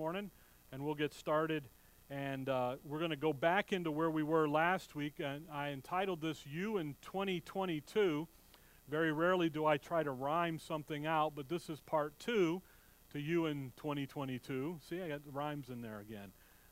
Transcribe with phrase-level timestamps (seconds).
[0.00, 0.30] morning,
[0.70, 1.64] and we'll get started.
[2.08, 5.14] And uh, we're going to go back into where we were last week.
[5.18, 8.28] And I entitled this "You in 2022."
[8.88, 12.62] Very rarely do I try to rhyme something out, but this is part two
[13.12, 16.30] to "You in 2022." See, I got rhymes in there again.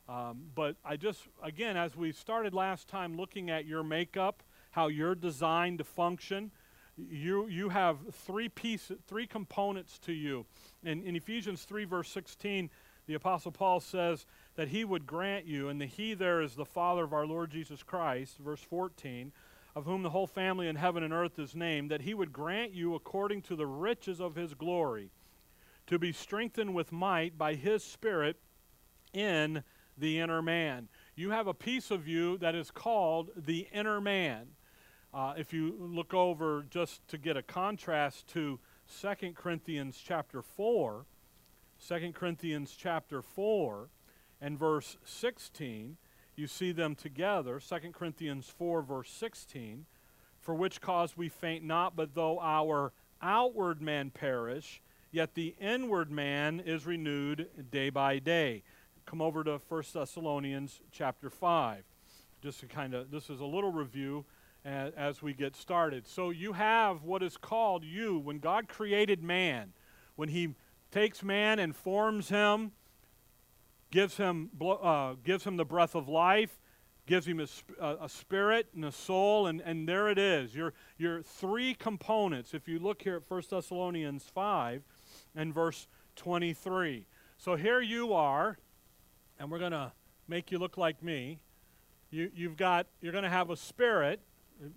[0.09, 4.87] Um, but I just, again, as we started last time, looking at your makeup, how
[4.87, 6.53] you're designed to function
[6.97, 10.47] you, you have three pieces, three components to you.
[10.83, 12.71] In, in Ephesians 3, verse 16,
[13.07, 14.27] the Apostle Paul says
[14.57, 17.51] that he would grant you, and the he there is the Father of our Lord
[17.51, 19.33] Jesus Christ, verse 14,
[19.75, 22.73] of whom the whole family in heaven and earth is named, that he would grant
[22.73, 25.11] you according to the riches of his glory,
[25.87, 28.37] to be strengthened with might by his Spirit
[29.13, 29.63] in
[29.97, 30.89] the inner man.
[31.15, 34.49] You have a piece of you that is called the inner man.
[35.15, 38.59] Uh, if you look over just to get a contrast to
[39.01, 41.07] 2 Corinthians chapter 4,
[41.87, 43.89] 2 Corinthians chapter 4
[44.41, 45.97] and verse 16,
[46.37, 47.61] you see them together.
[47.61, 49.87] 2 Corinthians 4, verse 16,
[50.41, 56.11] for which cause we faint not, but though our outward man perish, yet the inward
[56.11, 58.63] man is renewed day by day.
[59.07, 61.85] Come over to 1 Thessalonians chapter 5.
[62.43, 64.25] Just to kind of, this is a little review
[64.65, 66.07] as, as we get started.
[66.07, 68.19] So you have what is called you.
[68.19, 69.73] When God created man,
[70.17, 70.55] when he
[70.97, 72.73] takes man and forms him,
[73.91, 76.59] gives him, uh, gives him the breath of life,
[77.07, 80.55] gives him a, a, spirit and a soul, and, and there it is.
[80.55, 82.55] Your, your three components.
[82.55, 84.85] If you look here at 1 Thessalonians 5
[85.35, 87.07] and verse 23.
[87.37, 88.57] So here you are,
[89.39, 89.93] and we're going to
[90.27, 91.41] make you look like me.
[92.11, 94.21] You, you've got, you're going to have a spirit.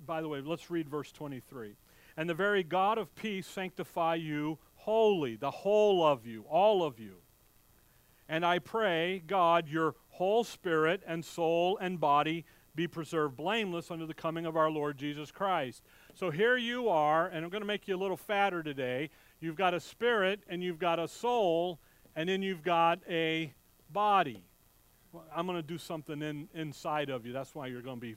[0.06, 1.78] By the way, let's read verse 23.
[2.17, 4.59] And the very God of peace sanctify you
[4.90, 7.18] wholly, the whole of you, all of you.
[8.28, 14.08] And I pray, God, your whole spirit and soul and body be preserved blameless under
[14.08, 15.84] the coming of our Lord Jesus Christ.
[16.16, 19.11] So here you are, and I'm going to make you a little fatter today.
[19.39, 21.78] You've got a spirit, and you've got a soul,
[22.16, 23.54] and then you've got a
[23.92, 24.44] body.
[25.11, 27.32] Well, I'm going to do something in, inside of you.
[27.32, 28.16] That's why you're going to be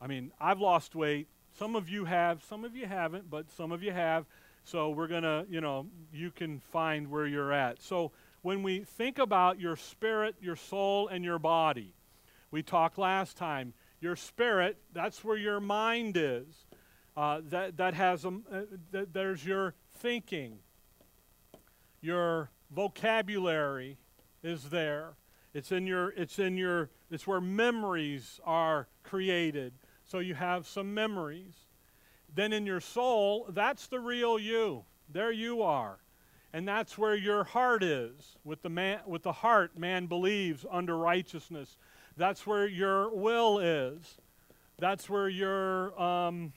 [0.00, 1.26] I mean, I've lost weight.
[1.58, 4.26] Some of you have, some of you haven't, but some of you have.
[4.68, 7.80] So we're going to, you know, you can find where you're at.
[7.80, 8.12] So
[8.42, 11.94] when we think about your spirit, your soul, and your body,
[12.50, 13.72] we talked last time.
[14.02, 16.66] Your spirit, that's where your mind is.
[17.16, 18.60] Uh, that, that has a, uh,
[18.92, 20.58] th- there's your thinking.
[22.02, 23.96] Your vocabulary
[24.42, 25.14] is there.
[25.54, 29.72] It's in your, it's in your, it's where memories are created
[30.04, 31.67] so you have some memories.
[32.34, 34.84] Then in your soul, that's the real you.
[35.08, 35.98] There you are.
[36.52, 38.36] And that's where your heart is.
[38.44, 41.76] With the, man, with the heart, man believes under righteousness.
[42.16, 44.18] That's where your will is.
[44.78, 46.52] That's where your um,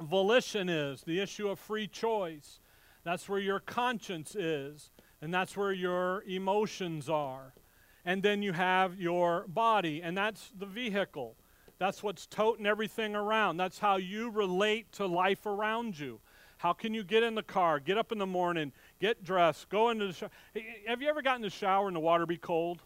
[0.00, 2.60] volition is, the issue of free choice.
[3.04, 4.90] That's where your conscience is.
[5.22, 7.52] And that's where your emotions are.
[8.04, 11.36] And then you have your body, and that's the vehicle.
[11.80, 13.56] That's what's toting everything around.
[13.56, 16.20] That's how you relate to life around you.
[16.58, 19.88] How can you get in the car, get up in the morning, get dressed, go
[19.88, 20.30] into the shower?
[20.52, 22.82] Hey, have you ever gotten in the shower and the water be cold?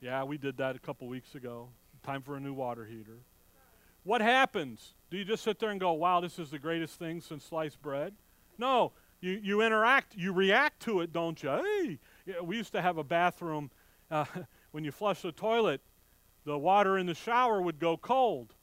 [0.00, 1.68] Yeah, we did that a couple weeks ago.
[2.02, 3.18] Time for a new water heater.
[4.02, 4.94] What happens?
[5.08, 7.80] Do you just sit there and go, wow, this is the greatest thing since sliced
[7.80, 8.14] bread?
[8.58, 11.50] No, you, you interact, you react to it, don't you?
[11.50, 11.98] Hey,
[12.42, 13.70] we used to have a bathroom
[14.10, 14.24] uh,
[14.72, 15.80] when you flush the toilet,
[16.44, 18.54] the water in the shower would go cold.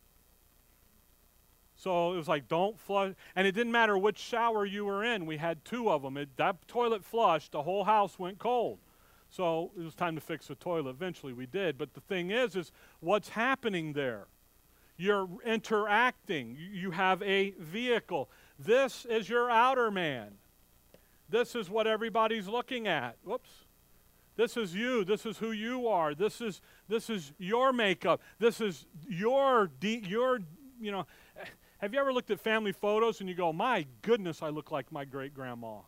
[1.76, 3.14] So it was like, don't flush.
[3.38, 5.26] And it didn't matter which shower you were in.
[5.26, 6.18] We had two of them.
[6.18, 8.80] It, that toilet flushed, the whole house went cold.
[9.30, 10.90] So it was time to fix the toilet.
[10.90, 11.78] Eventually we did.
[11.78, 14.28] But the thing is, is what's happening there?
[14.98, 16.58] You're interacting.
[16.60, 18.30] You have a vehicle.
[18.60, 20.32] This is your outer man.
[21.30, 23.16] This is what everybody's looking at.
[23.24, 23.50] Whoops.
[24.40, 25.04] This is you.
[25.04, 26.16] This is who you are.
[26.16, 28.22] This is this is your makeup.
[28.40, 30.40] This is your de- your
[30.80, 31.06] you know.
[31.80, 34.94] Have you ever looked at family photos and you go, "My goodness, I look like
[34.94, 35.80] my great grandma."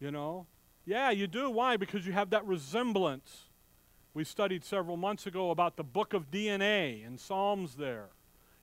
[0.00, 0.48] You know?
[0.84, 1.48] Yeah, you do.
[1.48, 1.76] Why?
[1.76, 3.44] Because you have that resemblance.
[4.14, 8.08] We studied several months ago about the book of DNA and Psalms there.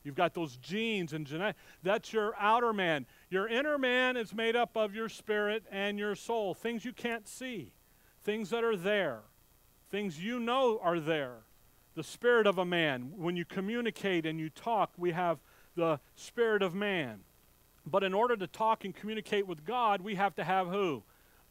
[0.04, 1.54] You've got those genes and.
[1.82, 3.06] That's your outer man.
[3.30, 7.26] Your inner man is made up of your spirit and your soul, things you can't
[7.26, 7.72] see
[8.24, 9.20] things that are there,
[9.90, 11.38] things you know are there.
[11.96, 13.14] The spirit of a man.
[13.18, 15.40] When you communicate and you talk, we have
[15.76, 17.20] the spirit of man.
[17.86, 21.04] But in order to talk and communicate with God, we have to have who?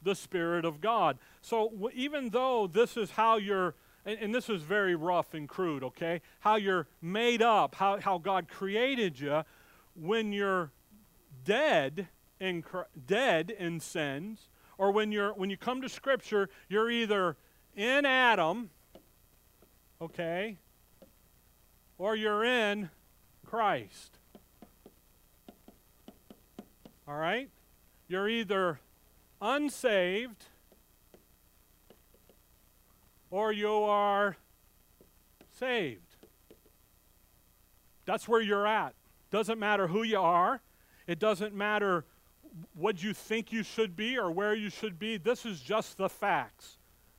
[0.03, 1.19] the Spirit of God.
[1.41, 3.75] So even though this is how you're,
[4.05, 6.23] and, and, this is very rough and crude, okay?
[6.41, 9.45] How you're made up, how, how God created you,
[9.95, 10.71] when you're
[11.45, 12.09] dead
[12.39, 12.65] in,
[13.07, 14.49] dead in sins,
[14.81, 17.37] or when, you're, when you come to Scripture, you're either
[17.77, 18.71] in Adam,
[20.01, 20.57] okay,
[21.99, 22.89] or you're in
[23.45, 24.17] Christ.
[27.07, 27.51] All right?
[28.09, 28.81] You're either
[29.43, 30.47] unsaved
[33.31, 34.39] or you are
[35.59, 36.17] saved.
[38.07, 38.95] That's where you're at.
[39.31, 40.63] Doesn't matter who you are.
[41.07, 42.07] It doesn't matter
[42.75, 45.17] what you think you should be or where you should be.
[45.17, 46.79] This is just the facts.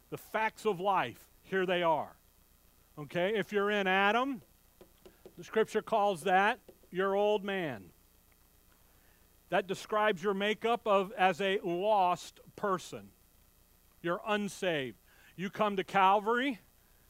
[0.09, 1.29] The facts of life.
[1.43, 2.15] Here they are.
[2.97, 3.33] Okay?
[3.35, 4.41] If you're in Adam,
[5.37, 6.59] the scripture calls that
[6.91, 7.85] your old man.
[9.49, 13.09] That describes your makeup of as a lost person.
[14.01, 14.97] You're unsaved.
[15.35, 16.59] You come to Calvary,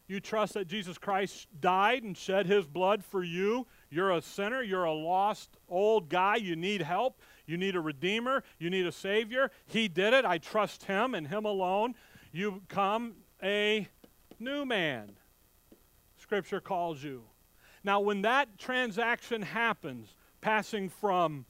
[0.07, 3.67] you trust that Jesus Christ died and shed his blood for you.
[3.89, 7.19] You're a sinner, you're a lost old guy, you need help,
[7.51, 9.51] you need a redeemer, you need a savior.
[9.67, 10.23] He did it.
[10.23, 11.95] I trust him and him alone.
[12.31, 13.89] You become a
[14.39, 15.11] new man.
[16.17, 17.23] Scripture calls you.
[17.83, 21.45] Now, when that transaction happens, passing from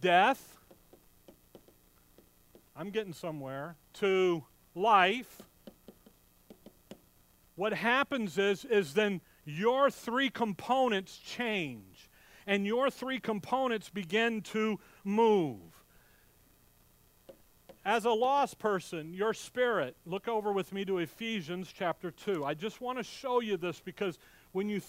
[0.00, 0.58] death,
[2.76, 4.44] I'm getting somewhere, to
[4.76, 5.42] life,
[7.56, 11.89] what happens is, is then your three components change
[12.50, 15.60] and your three components begin to move.
[17.84, 22.44] As a lost person, your spirit, look over with me to Ephesians chapter 2.
[22.44, 24.18] I just want to show you this because
[24.50, 24.80] when you,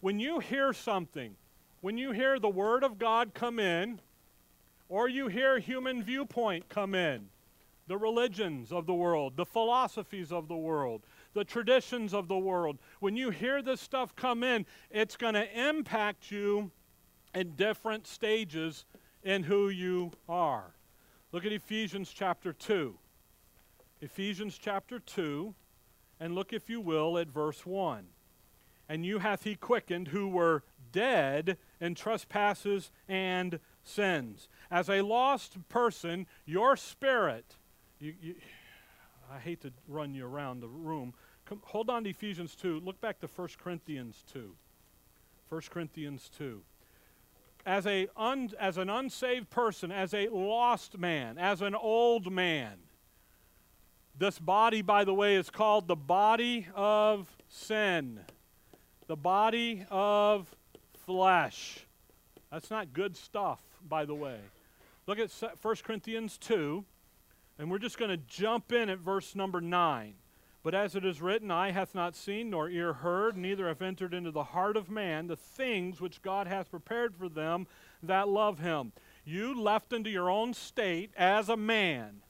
[0.00, 1.36] when you hear something,
[1.82, 4.00] when you hear the Word of God come in,
[4.88, 7.28] or you hear human viewpoint come in,
[7.86, 11.02] the religions of the world, the philosophies of the world,
[11.34, 12.78] the traditions of the world.
[13.00, 16.70] When you hear this stuff come in, it's going to impact you
[17.34, 18.84] in different stages
[19.22, 20.74] in who you are.
[21.32, 22.96] Look at Ephesians chapter 2.
[24.00, 25.54] Ephesians chapter 2,
[26.18, 28.06] and look, if you will, at verse 1.
[28.88, 34.48] And you hath he quickened who were dead in trespasses and sins.
[34.70, 37.56] As a lost person, your spirit,
[38.00, 38.34] you, you,
[39.30, 41.14] I hate to run you around the room.
[41.44, 42.80] Come, hold on to Ephesians 2.
[42.80, 44.52] Look back to 1 Corinthians 2.
[45.48, 46.62] 1 Corinthians 2.
[47.66, 52.78] As, a un, as an unsaved person, as a lost man, as an old man,
[54.18, 58.20] this body, by the way, is called the body of sin,
[59.06, 60.54] the body of
[61.06, 61.86] flesh.
[62.52, 64.38] That's not good stuff, by the way.
[65.06, 65.30] Look at
[65.62, 66.84] 1 Corinthians 2,
[67.58, 70.14] and we're just going to jump in at verse number 9.
[70.62, 74.12] But as it is written, eye hath not seen, nor ear heard, neither have entered
[74.12, 77.66] into the heart of man the things which God hath prepared for them
[78.02, 78.92] that love him.
[79.24, 82.22] You left into your own state as a man.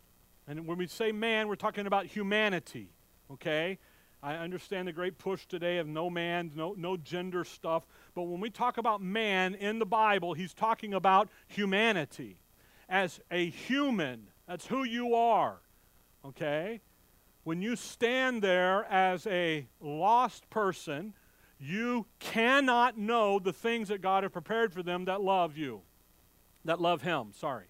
[0.46, 2.92] And when we say man, we're talking about humanity,
[3.32, 3.78] okay?
[4.22, 7.84] I understand the great push today of no man, no, no gender stuff.
[8.14, 12.36] But when we talk about man in the Bible, he's talking about humanity.
[12.88, 15.60] As a human, that's who you are.
[16.24, 16.80] Okay?
[17.44, 21.14] When you stand there as a lost person,
[21.58, 25.82] you cannot know the things that God has prepared for them that love you,
[26.64, 27.66] that love Him, sorry.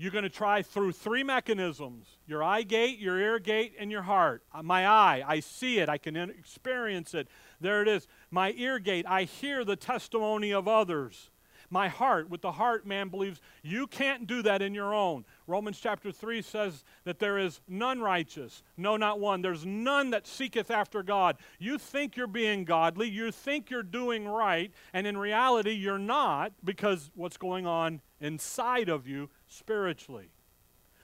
[0.00, 4.02] You're going to try through three mechanisms your eye gate, your ear gate, and your
[4.02, 4.44] heart.
[4.54, 7.26] Uh, my eye, I see it, I can experience it.
[7.60, 8.06] There it is.
[8.30, 11.30] My ear gate, I hear the testimony of others.
[11.70, 15.26] My heart, with the heart, man believes you can't do that in your own.
[15.46, 19.42] Romans chapter 3 says that there is none righteous, no, not one.
[19.42, 21.36] There's none that seeketh after God.
[21.58, 26.52] You think you're being godly, you think you're doing right, and in reality, you're not
[26.64, 30.30] because what's going on inside of you spiritually.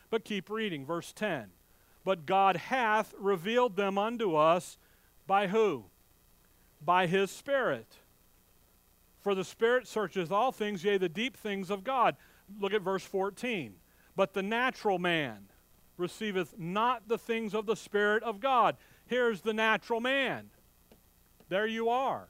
[0.08, 1.48] But keep reading, verse 10.
[2.04, 4.78] But God hath revealed them unto us
[5.26, 5.86] by who?
[6.82, 7.98] By his Spirit.
[9.24, 12.14] For the Spirit searches all things, yea, the deep things of God.
[12.60, 13.72] Look at verse 14.
[14.14, 15.48] But the natural man
[15.96, 18.76] receiveth not the things of the Spirit of God.
[19.06, 20.50] Here's the natural man.
[21.48, 22.28] There you are.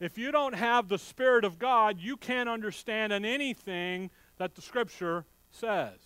[0.00, 5.24] If you don't have the Spirit of God, you can't understand anything that the Scripture
[5.50, 5.98] says.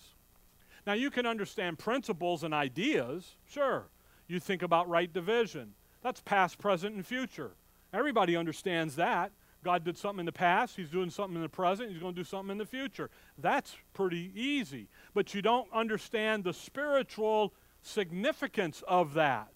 [0.87, 3.89] Now, you can understand principles and ideas, sure.
[4.25, 5.73] You think about right division.
[6.01, 7.51] That's past, present, and future.
[7.91, 9.33] Everybody understands that.
[9.63, 12.19] God did something in the past, He's doing something in the present, He's going to
[12.19, 13.09] do something in the future.
[13.37, 14.87] That's pretty easy.
[15.13, 19.51] But you don't understand the spiritual significance of that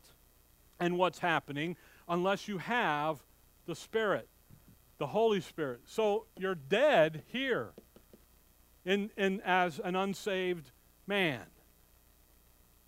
[0.79, 3.23] and what's happening unless you have
[3.65, 4.27] the Spirit,
[4.97, 5.81] the Holy Spirit.
[5.85, 7.71] So you're dead here
[8.85, 10.71] in, in, as an unsaved
[11.07, 11.41] man.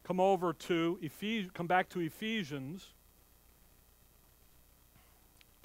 [0.03, 2.93] Come over to Ephes- come back to Ephesians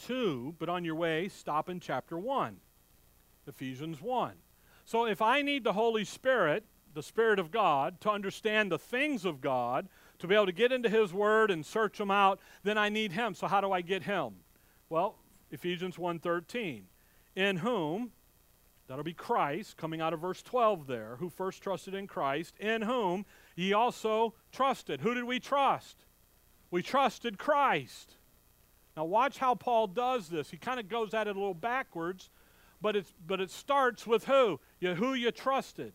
[0.00, 2.56] 2, but on your way, stop in chapter 1.
[3.46, 4.32] Ephesians 1.
[4.84, 6.64] So if I need the Holy Spirit,
[6.94, 9.88] the Spirit of God, to understand the things of God,
[10.18, 13.12] to be able to get into His Word and search them out, then I need
[13.12, 13.34] Him.
[13.34, 14.34] So how do I get Him?
[14.88, 15.16] Well,
[15.50, 16.82] Ephesians 1.13.
[17.36, 18.10] In whom,
[18.88, 22.82] that'll be Christ, coming out of verse 12 there, who first trusted in Christ, in
[22.82, 23.24] whom
[23.56, 25.00] ye also trusted.
[25.00, 26.04] Who did we trust?
[26.70, 28.16] We trusted Christ.
[28.96, 30.50] Now, watch how Paul does this.
[30.50, 32.30] He kind of goes at it a little backwards,
[32.80, 34.60] but, it's, but it starts with who?
[34.80, 35.92] You, who you trusted.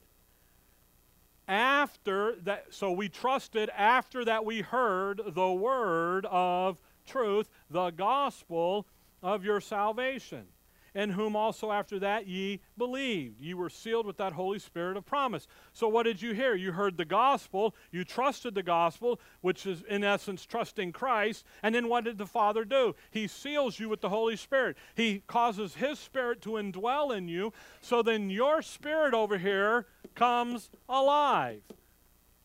[1.48, 8.88] After that, so we trusted after that we heard the word of truth, the gospel
[9.22, 10.48] of your salvation
[10.96, 13.40] in whom also after that ye believed.
[13.40, 15.48] Ye were sealed with that Holy Spirit of promise.
[15.74, 16.56] So, what did you hear?
[16.56, 21.44] You heard the gospel, you trusted the gospel, which is in essence trusting Christ.
[21.62, 22.96] And then what did the Father do?
[23.12, 24.78] He seals you with the Holy Spirit.
[24.96, 27.52] He causes His Spirit to indwell in you.
[27.82, 29.86] So then your spirit over here
[30.16, 31.62] comes alive.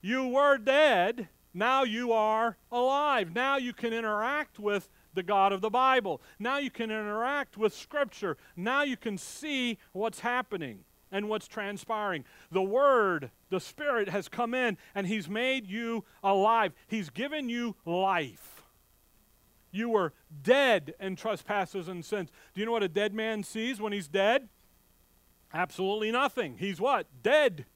[0.02, 1.28] You were dead.
[1.52, 3.35] Now you are alive.
[3.35, 6.20] Now you can interact with the God of the Bible.
[6.38, 8.36] Now you can interact with Scripture.
[8.56, 10.80] Now you can see what's happening
[11.12, 12.24] and what's transpiring.
[12.50, 16.72] The Word, the Spirit has come in and He's made you alive.
[16.86, 18.60] He's given you life.
[19.72, 20.12] You were
[20.42, 22.30] dead in trespasses and sins.
[22.54, 24.48] Do you know what a dead man sees when he's dead?
[25.52, 26.56] Absolutely nothing.
[26.58, 27.06] He's what?
[27.22, 27.66] Dead.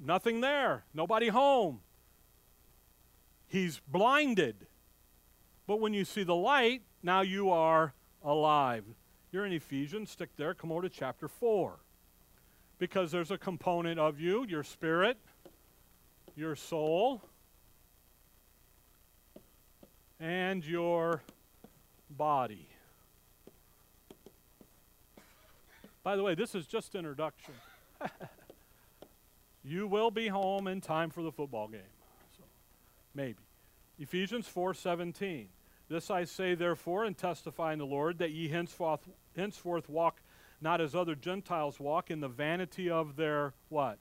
[0.00, 0.84] Nothing there.
[0.92, 1.80] Nobody home.
[3.46, 4.66] He's blinded.
[5.66, 8.84] But when you see the light, now you are alive.
[9.32, 11.78] You're in Ephesians, stick there, come over to chapter 4.
[12.78, 15.16] Because there's a component of you, your spirit,
[16.36, 17.22] your soul,
[20.20, 21.22] and your
[22.10, 22.68] body.
[26.02, 27.54] By the way, this is just introduction.
[29.64, 31.80] you will be home in time for the football game.
[32.36, 32.44] So,
[33.14, 33.43] maybe.
[33.98, 35.48] Ephesians 4:17.
[35.88, 40.22] This I say therefore and testify in the Lord that ye henceforth henceforth walk
[40.60, 43.98] not as other Gentiles walk in the vanity of their what?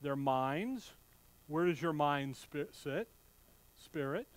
[0.00, 0.92] Their minds.
[1.48, 3.08] Where does your mind sit?
[3.76, 4.28] Spirit.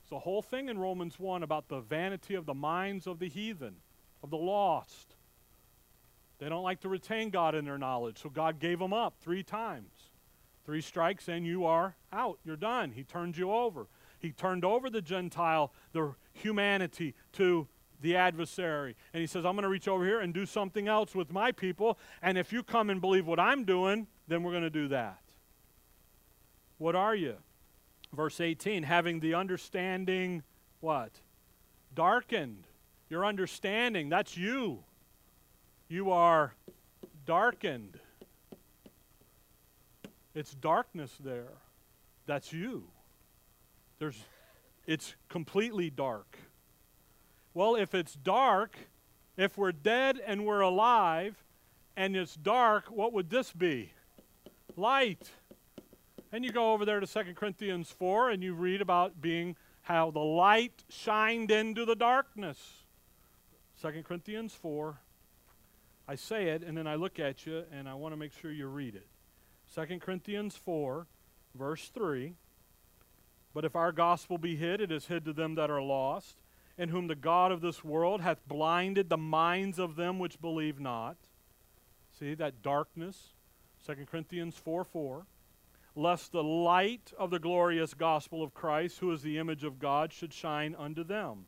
[0.00, 3.28] It's the whole thing in Romans 1 about the vanity of the minds of the
[3.28, 3.76] heathen,
[4.22, 5.14] of the lost.
[6.38, 9.42] They don't like to retain God in their knowledge, so God gave them up three
[9.42, 10.10] times.
[10.64, 12.38] Three strikes and you are out.
[12.44, 12.92] You're done.
[12.92, 13.86] He turns you over.
[14.24, 17.68] He turned over the Gentile, the humanity, to
[18.00, 18.96] the adversary.
[19.12, 21.52] And he says, I'm going to reach over here and do something else with my
[21.52, 21.98] people.
[22.22, 25.20] And if you come and believe what I'm doing, then we're going to do that.
[26.78, 27.34] What are you?
[28.14, 30.42] Verse 18, having the understanding,
[30.80, 31.10] what?
[31.94, 32.66] Darkened.
[33.10, 34.84] Your understanding, that's you.
[35.86, 36.54] You are
[37.26, 37.98] darkened.
[40.34, 41.52] It's darkness there.
[42.24, 42.84] That's you.
[44.04, 44.22] There's,
[44.86, 46.36] it's completely dark.
[47.54, 48.76] Well, if it's dark,
[49.38, 51.42] if we're dead and we're alive,
[51.96, 53.94] and it's dark, what would this be?
[54.76, 55.30] Light.
[56.32, 60.10] And you go over there to 2 Corinthians 4 and you read about being how
[60.10, 62.58] the light shined into the darkness.
[63.80, 64.98] 2 Corinthians 4.
[66.06, 68.52] I say it and then I look at you and I want to make sure
[68.52, 69.06] you read it.
[69.74, 71.06] 2 Corinthians 4,
[71.54, 72.34] verse 3.
[73.54, 76.36] But if our gospel be hid, it is hid to them that are lost,
[76.76, 80.80] in whom the God of this world hath blinded the minds of them which believe
[80.80, 81.16] not.
[82.18, 83.32] See that darkness?
[83.86, 85.26] 2 Corinthians 4 4.
[85.96, 90.12] Lest the light of the glorious gospel of Christ, who is the image of God,
[90.12, 91.46] should shine unto them.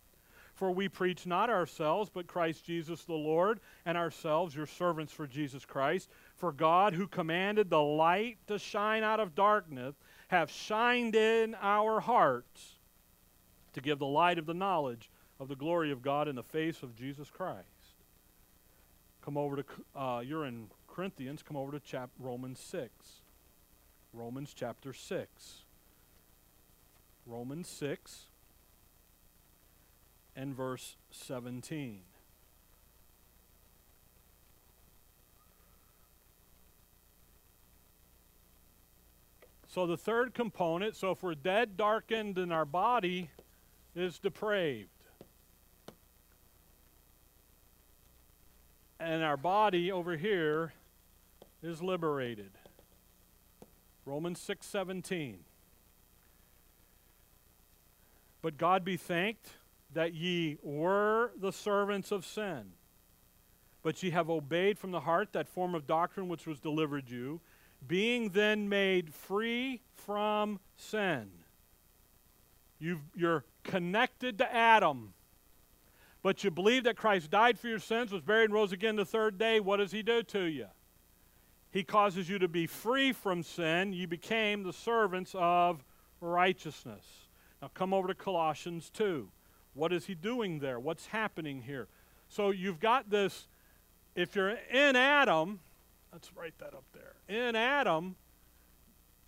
[0.55, 5.27] For we preach not ourselves, but Christ Jesus the Lord, and ourselves your servants for
[5.27, 6.09] Jesus Christ.
[6.37, 9.97] For God, who commanded the light to shine out of darkness,
[10.29, 12.75] have shined in our hearts
[13.73, 16.83] to give the light of the knowledge of the glory of God in the face
[16.83, 17.67] of Jesus Christ.
[19.23, 19.65] Come over to,
[19.95, 23.21] uh, you're in Corinthians, come over to chap- Romans 6.
[24.13, 25.65] Romans chapter 6.
[27.27, 28.27] Romans 6
[30.37, 32.03] and verse 17.
[39.77, 43.29] So the third component, so if we're dead, darkened, and our body
[43.95, 44.89] is depraved.
[48.99, 50.73] And our body over here
[51.63, 52.53] is liberated.
[54.07, 55.45] Romans 6:17.
[58.41, 59.59] But God be thanked
[59.93, 62.73] that ye were the servants of sin,
[63.83, 67.43] but ye have obeyed from the heart that form of doctrine which was delivered you,
[67.87, 71.31] being then made free from sin.
[72.79, 75.13] you are connected to Adam,
[76.23, 79.05] but you believe that Christ died for your sins, was buried, and rose again the
[79.05, 79.61] third day.
[79.61, 80.67] What does he do to you?
[81.71, 83.93] He causes you to be free from sin.
[83.93, 85.85] You became the servants of
[86.21, 87.05] righteousness.
[87.61, 89.29] Now come over to Colossians 2.
[89.75, 90.81] What is he doing there?
[90.81, 91.89] What's happening here?
[92.29, 93.47] So you've got this,
[94.15, 95.61] if you're in Adam,
[96.17, 97.17] let's write that up there.
[97.29, 98.17] In Adam,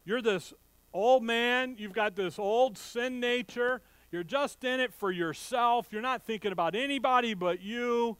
[0.07, 0.54] you're this
[0.95, 6.00] old man, you've got this old sin nature, you're just in it for yourself, you're
[6.00, 8.16] not thinking about anybody but you.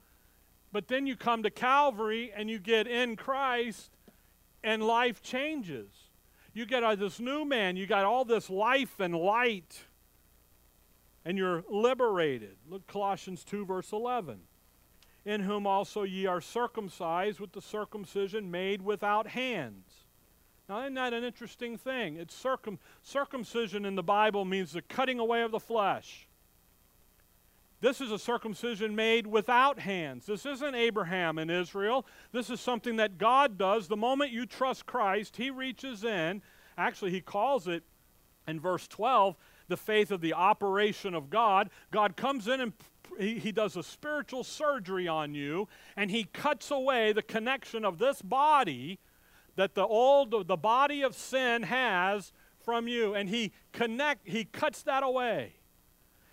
[0.71, 3.97] But then you come to Calvary and you get in Christ,
[4.63, 5.89] and life changes.
[6.53, 9.87] You get uh, this new man, you got all this life and light
[11.25, 12.57] and you're liberated.
[12.69, 14.41] Look, Colossians 2, verse 11.
[15.29, 20.07] In whom also ye are circumcised with the circumcision made without hands.
[20.71, 22.17] Now, isn't that an interesting thing?
[22.17, 26.27] It's circum- circumcision in the Bible means the cutting away of the flesh.
[27.83, 30.25] This is a circumcision made without hands.
[30.25, 32.07] This isn't Abraham in Israel.
[32.33, 33.87] This is something that God does.
[33.87, 36.41] The moment you trust Christ, He reaches in.
[36.79, 37.83] Actually, He calls it
[38.47, 39.37] in verse 12
[39.69, 41.71] the faith of the operation of God.
[41.91, 42.73] God comes in and
[43.19, 47.99] he, he does a spiritual surgery on you, and he cuts away the connection of
[47.99, 48.99] this body
[49.57, 52.33] that the old, the body of sin has
[52.65, 53.15] from you.
[53.15, 55.55] And he connect, he cuts that away.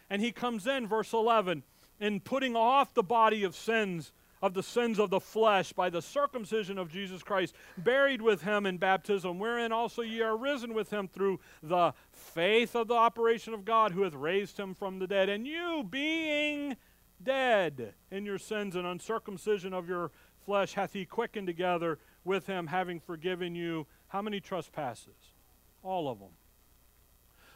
[0.10, 1.64] And he comes in, verse 11,
[2.00, 4.12] in putting off the body of sins
[4.46, 8.68] of the sins of the flesh by the circumcision of Jesus Christ, buried with him
[8.68, 13.56] in baptism, wherein also ye are risen with him through the faith of the operation
[13.56, 15.30] of God who hath raised him from the dead.
[15.30, 16.78] And you, being
[17.24, 20.12] dead in your sins and uncircumcision of your
[20.46, 25.34] flesh, hath he quickened together with him, having forgiven you how many trespasses?
[25.82, 26.30] All of them.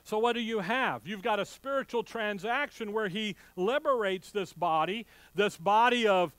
[0.04, 1.06] So, what do you have?
[1.06, 6.34] You've got a spiritual transaction where he liberates this body, this body of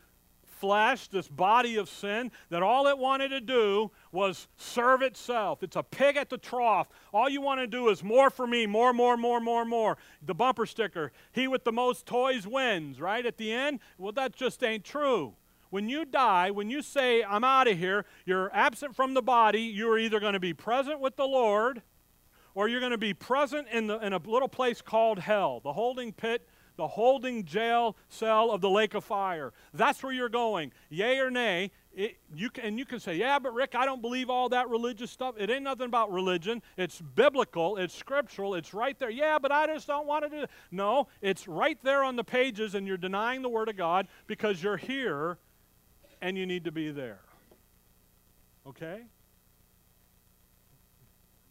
[0.61, 5.63] flesh, this body of sin, that all it wanted to do was serve itself.
[5.63, 6.89] It's a pig at the trough.
[7.13, 9.99] All you want to do is more for me, more, more, more, more, more.
[10.23, 13.25] The bumper sticker, he with the most toys wins, right?
[13.25, 13.81] At the end?
[13.99, 15.35] Well, that just ain't true.
[15.71, 19.63] When you die, when you say, I'm out of here, you're absent from the body,
[19.63, 21.83] you're either going to be present with the Lord
[22.55, 25.73] or you're going to be present in, the, in a little place called hell, the
[25.73, 26.47] holding pit
[26.81, 29.53] the holding jail cell of the lake of fire.
[29.75, 30.73] That's where you're going.
[30.89, 31.73] Yay or nay.
[31.93, 34.71] It, you can, and you can say, yeah, but Rick, I don't believe all that
[34.71, 35.35] religious stuff.
[35.37, 36.63] It ain't nothing about religion.
[36.79, 37.77] It's biblical.
[37.77, 38.55] It's scriptural.
[38.55, 39.11] It's right there.
[39.11, 40.51] Yeah, but I just don't want to do it.
[40.71, 44.63] No, it's right there on the pages, and you're denying the Word of God because
[44.63, 45.37] you're here
[46.23, 47.21] and you need to be there.
[48.67, 49.03] Okay?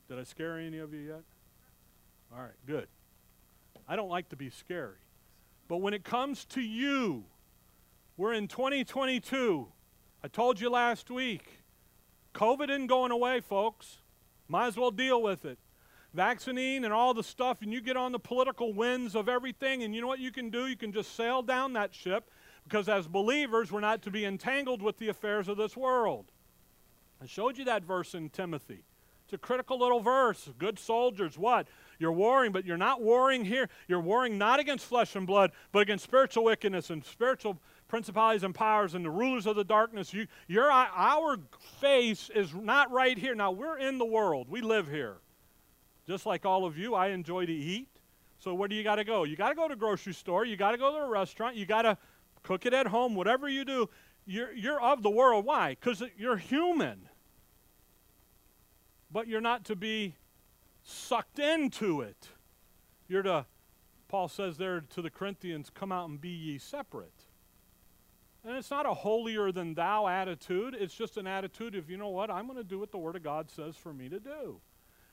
[0.08, 1.22] Did I scare any of you yet?
[2.34, 2.88] All right, good.
[3.88, 4.98] I don't like to be scary.
[5.70, 7.26] But when it comes to you,
[8.18, 9.68] we're in 2022.
[10.24, 11.62] I told you last week,
[12.34, 14.00] COVID isn't going away, folks.
[14.48, 15.60] Might as well deal with it.
[16.14, 19.94] Vaccine and all the stuff, and you get on the political winds of everything, and
[19.94, 20.66] you know what you can do?
[20.66, 22.32] You can just sail down that ship
[22.64, 26.32] because as believers, we're not to be entangled with the affairs of this world.
[27.22, 28.86] I showed you that verse in Timothy.
[29.26, 30.50] It's a critical little verse.
[30.58, 31.68] Good soldiers, what?
[32.00, 33.70] You're warring, but you're not warring here.
[33.88, 37.60] You're warring not against flesh and blood, but against spiritual wickedness and spiritual
[37.90, 40.14] principalities and powers and the rulers of the darkness.
[40.14, 41.38] You, your, our
[41.82, 43.36] face is not right here.
[43.36, 45.18] Now, we're in the world, we live here.
[46.08, 47.90] Just like all of you, I enjoy to eat.
[48.40, 49.26] So, where do you got to go?
[49.26, 50.46] You got to go to a grocery store.
[50.46, 51.56] You got to go to a restaurant.
[51.56, 51.98] You got to
[52.42, 53.14] cook it at home.
[53.14, 53.90] Whatever you do,
[54.26, 55.46] you're, you're of the world.
[55.46, 55.72] Why?
[55.72, 57.10] Because you're human.
[59.12, 60.16] But you're not to be
[60.90, 62.30] sucked into it.
[63.08, 63.46] You're to,
[64.08, 67.14] Paul says there to the Corinthians, come out and be ye separate.
[68.46, 70.76] And it's not a holier than thou attitude.
[70.80, 73.16] It's just an attitude of, you know what, I'm going to do what the Word
[73.16, 74.62] of God says for me to do.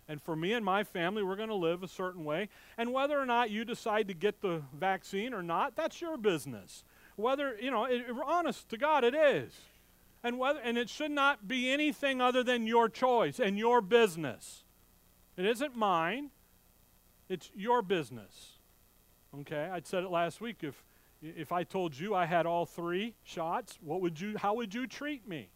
[0.08, 2.48] And for me and my family, we're going to live a certain way.
[2.78, 6.84] And whether or not you decide to get the vaccine or not, that's your business.
[7.16, 9.52] Whether, you know, it, honest to God, it is.
[10.22, 14.62] And, whether, and it should not be anything other than your choice and your business.
[15.36, 16.30] It isn't mine.
[17.28, 18.58] It's your business.
[19.40, 19.68] Okay?
[19.72, 20.58] I said it last week.
[20.62, 20.82] If
[21.22, 24.86] if I told you I had all three shots, what would you how would you
[24.86, 25.48] treat me?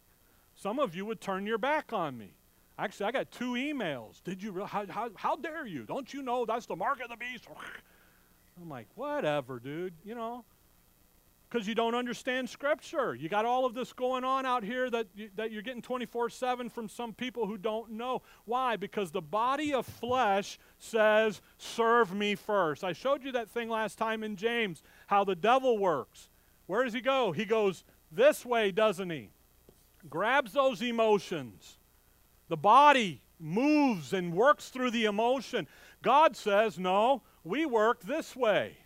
[0.55, 2.33] Some of you would turn your back on me.
[2.77, 4.23] Actually, I got two emails.
[4.23, 4.65] Did you?
[4.65, 5.83] How, how, how dare you?
[5.83, 7.47] Don't you know that's the mark of the beast?
[8.61, 9.93] I'm like, whatever, dude.
[10.03, 10.45] You know,
[11.51, 13.13] because you don't understand Scripture.
[13.13, 16.29] You got all of this going on out here that, you, that you're getting 24
[16.29, 18.21] 7 from some people who don't know.
[18.45, 18.77] Why?
[18.77, 22.83] Because the body of flesh says, Serve me first.
[22.83, 26.29] I showed you that thing last time in James, how the devil works.
[26.67, 27.33] Where does he go?
[27.33, 29.29] He goes this way, doesn't he?
[30.09, 31.77] Grabs those emotions.
[32.47, 35.67] The body moves and works through the emotion.
[36.01, 38.77] God says, No, we work this way.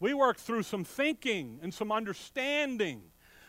[0.00, 3.02] We work through some thinking and some understanding.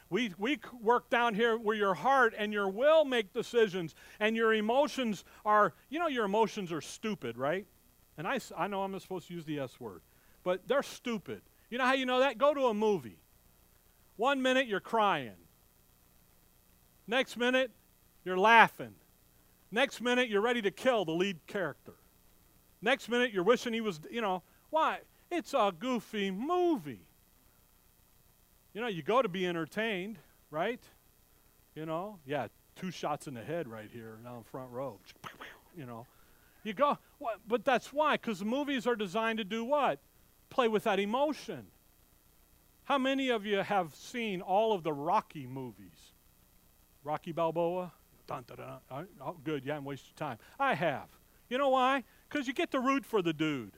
[0.10, 4.54] We, we work down here where your heart and your will make decisions, and your
[4.54, 7.68] emotions are, you know, your emotions are stupid, right?
[8.18, 10.02] And I, I know I'm supposed to use the S word,
[10.44, 11.42] but they're stupid.
[11.70, 12.40] You know how you know that?
[12.40, 13.20] Go to a movie.
[14.18, 15.38] One minute you're crying,
[17.08, 17.72] next minute
[18.26, 18.96] you're laughing,
[19.72, 21.94] next minute you're ready to kill the lead character,
[22.82, 25.00] next minute you're wishing he was, you know, why?
[25.32, 27.02] It's a goofy movie.
[28.74, 30.18] You know, you go to be entertained,
[30.52, 30.82] right?
[31.76, 35.00] You know, yeah, two shots in the head right here, down front row.
[35.78, 36.06] You know,
[36.63, 36.98] you go,
[37.48, 40.00] but that's why, because movies are designed to do what?
[40.50, 41.68] Play with that emotion.
[42.86, 46.13] How many of you have seen all of the Rocky movies?
[47.04, 47.94] Rocky Balboa?
[48.28, 48.58] Dun, dun,
[48.89, 49.08] dun.
[49.22, 50.38] Oh, good, you haven't wasted time.
[50.60, 51.08] I have.
[51.50, 52.04] You know why?
[52.28, 53.74] Because you get to root for the dude.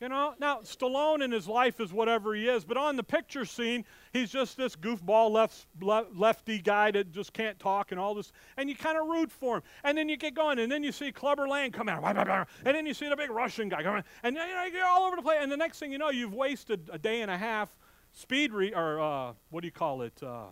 [0.00, 3.44] You know, now Stallone in his life is whatever he is, but on the picture
[3.44, 3.84] scene,
[4.14, 8.70] he's just this goofball left, lefty guy that just can't talk and all this, and
[8.70, 9.62] you kind of root for him.
[9.84, 12.02] And then you get going, and then you see Clubber Lang come out,
[12.64, 15.16] and then you see the big Russian guy out, and you know, you're all over
[15.16, 15.38] the place.
[15.42, 17.68] And the next thing you know, you've wasted a day and a half
[18.12, 20.14] speed re- or uh, what do you call it?
[20.22, 20.46] Uh,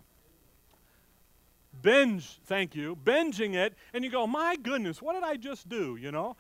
[1.81, 2.39] binge.
[2.45, 5.97] Thank you, binging it, and you go, my goodness, what did I just do?
[5.97, 6.37] You know.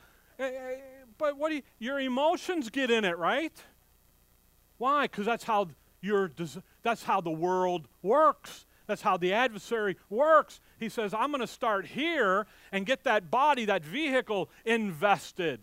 [1.18, 3.52] But what do you, your emotions get in it, right?
[4.78, 5.04] Why?
[5.04, 5.68] Because that's how
[6.00, 6.30] your
[6.82, 8.64] that's how the world works.
[8.86, 10.60] That's how the adversary works.
[10.80, 15.60] He says, I'm going to start here and get that body, that vehicle invested.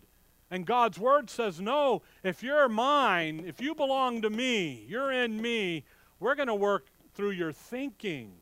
[0.48, 5.42] And God's word says, No, if you're mine, if you belong to me, you're in
[5.42, 5.84] me,
[6.20, 8.32] we're going to work through your thinking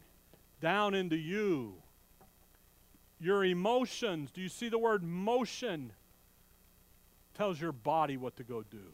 [0.61, 1.75] down into you.
[3.21, 4.31] Your emotions.
[4.33, 5.93] Do you see the word motion?
[7.35, 8.93] Tells your body what to go do.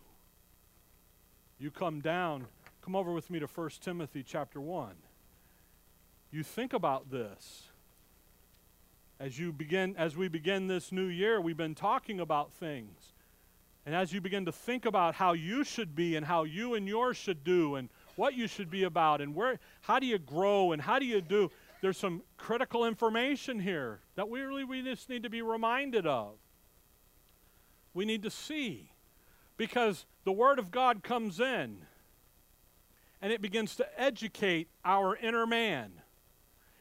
[1.58, 2.46] You come down,
[2.82, 4.94] come over with me to 1 Timothy chapter 1.
[6.32, 7.68] You think about this.
[9.18, 13.12] As you begin as we begin this new year, we've been talking about things.
[13.84, 16.86] And as you begin to think about how you should be and how you and
[16.86, 20.72] yours should do and what you should be about and where how do you grow
[20.72, 21.50] and how do you do
[21.80, 26.34] there's some critical information here that we really we just need to be reminded of
[27.94, 28.92] we need to see
[29.56, 31.78] because the Word of God comes in
[33.22, 35.92] and it begins to educate our inner man.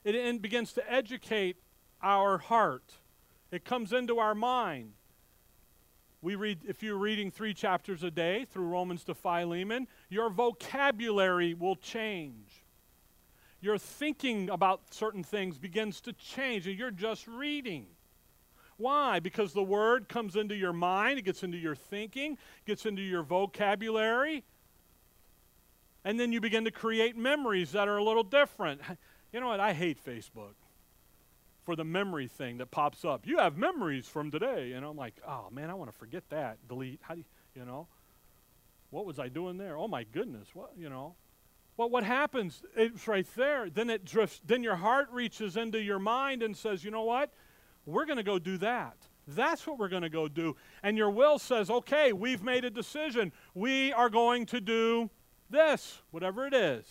[0.03, 1.57] It begins to educate
[2.01, 2.93] our heart.
[3.51, 4.93] It comes into our mind.
[6.21, 11.53] We read, if you're reading three chapters a day through Romans to Philemon, your vocabulary
[11.53, 12.63] will change.
[13.61, 17.87] Your thinking about certain things begins to change, and you're just reading.
[18.79, 19.19] Why?
[19.19, 23.23] Because the word comes into your mind, it gets into your thinking, gets into your
[23.23, 24.45] vocabulary,
[26.05, 28.81] and then you begin to create memories that are a little different.
[29.31, 29.59] You know what?
[29.59, 30.55] I hate Facebook
[31.65, 33.27] for the memory thing that pops up.
[33.27, 34.71] You have memories from today.
[34.71, 36.57] And I'm like, oh man, I want to forget that.
[36.67, 36.99] Delete.
[37.03, 37.85] How do you, you know?
[38.89, 39.77] What was I doing there?
[39.77, 40.47] Oh my goodness.
[40.55, 41.13] What, you know?
[41.77, 42.63] Well, what happens?
[42.75, 43.69] It's right there.
[43.69, 44.41] Then it drifts.
[44.43, 47.31] Then your heart reaches into your mind and says, you know what?
[47.89, 48.95] We're going to go do that.
[49.27, 50.55] That's what we're going to go do.
[50.83, 53.31] And your will says, okay, we've made a decision.
[53.53, 55.09] We are going to do
[55.49, 56.85] this, whatever it is.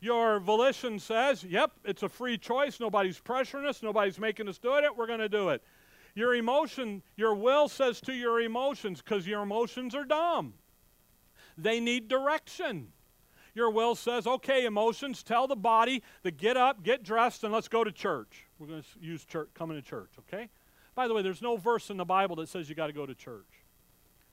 [0.00, 2.78] Your volition says, yep, it's a free choice.
[2.80, 3.82] Nobody's pressuring us.
[3.82, 4.96] Nobody's making us do it.
[4.96, 5.62] We're going to do it.
[6.14, 10.54] Your emotion, your will says to your emotions, because your emotions are dumb.
[11.58, 12.88] They need direction.
[13.56, 17.68] Your will says, okay, emotions, tell the body to get up, get dressed, and let's
[17.68, 18.44] go to church.
[18.58, 20.50] We're going to use church, coming to church, okay?
[20.94, 23.06] By the way, there's no verse in the Bible that says you got to go
[23.06, 23.64] to church.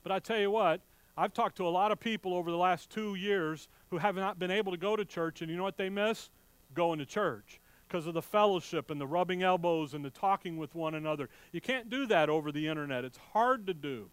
[0.03, 0.81] But I tell you what,
[1.17, 4.39] I've talked to a lot of people over the last two years who have not
[4.39, 6.29] been able to go to church, and you know what they miss?
[6.73, 10.75] Going to church because of the fellowship and the rubbing elbows and the talking with
[10.75, 11.29] one another.
[11.53, 14.09] You can't do that over the internet, it's hard to do.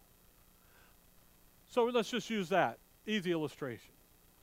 [1.67, 2.77] So let's just use that.
[3.05, 3.91] Easy illustration.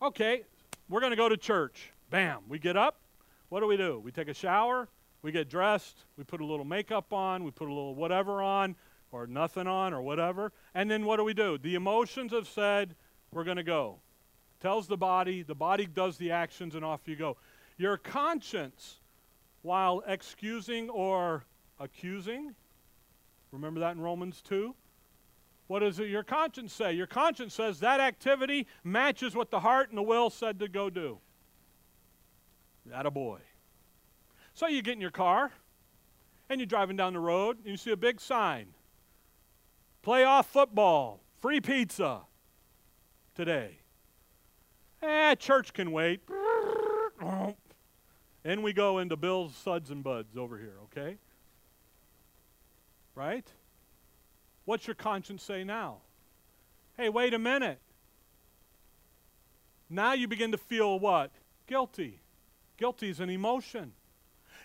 [0.02, 0.42] Okay,
[0.88, 1.92] we're going to go to church.
[2.10, 3.00] Bam, we get up.
[3.48, 4.00] What do we do?
[4.02, 4.88] We take a shower,
[5.22, 8.76] we get dressed, we put a little makeup on, we put a little whatever on,
[9.10, 10.52] or nothing on, or whatever.
[10.74, 11.56] And then what do we do?
[11.56, 12.94] The emotions have said,
[13.32, 14.00] we're going to go.
[14.60, 17.36] Tells the body, the body does the actions, and off you go.
[17.78, 18.96] Your conscience,
[19.62, 21.44] while excusing or
[21.78, 22.54] accusing,
[23.52, 24.74] remember that in Romans 2?
[25.68, 26.94] What does your conscience say?
[26.94, 30.90] Your conscience says that activity matches what the heart and the will said to go
[30.90, 31.18] do.
[32.86, 33.40] That a boy.
[34.54, 35.52] So you get in your car
[36.48, 38.68] and you're driving down the road and you see a big sign.
[40.04, 42.22] Playoff football, free pizza
[43.34, 43.78] today.
[45.02, 46.22] Eh, church can wait.
[48.42, 51.18] And we go into Bill's Suds and Buds over here, okay?
[53.14, 53.46] Right?
[54.68, 56.02] What's your conscience say now?
[56.98, 57.78] Hey, wait a minute.
[59.88, 61.30] Now you begin to feel what?
[61.66, 62.20] Guilty.
[62.76, 63.92] Guilty is an emotion.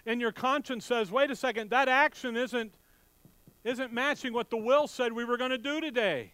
[0.05, 2.73] And your conscience says, wait a second, that action isn't,
[3.63, 6.33] isn't matching what the will said we were going to do today.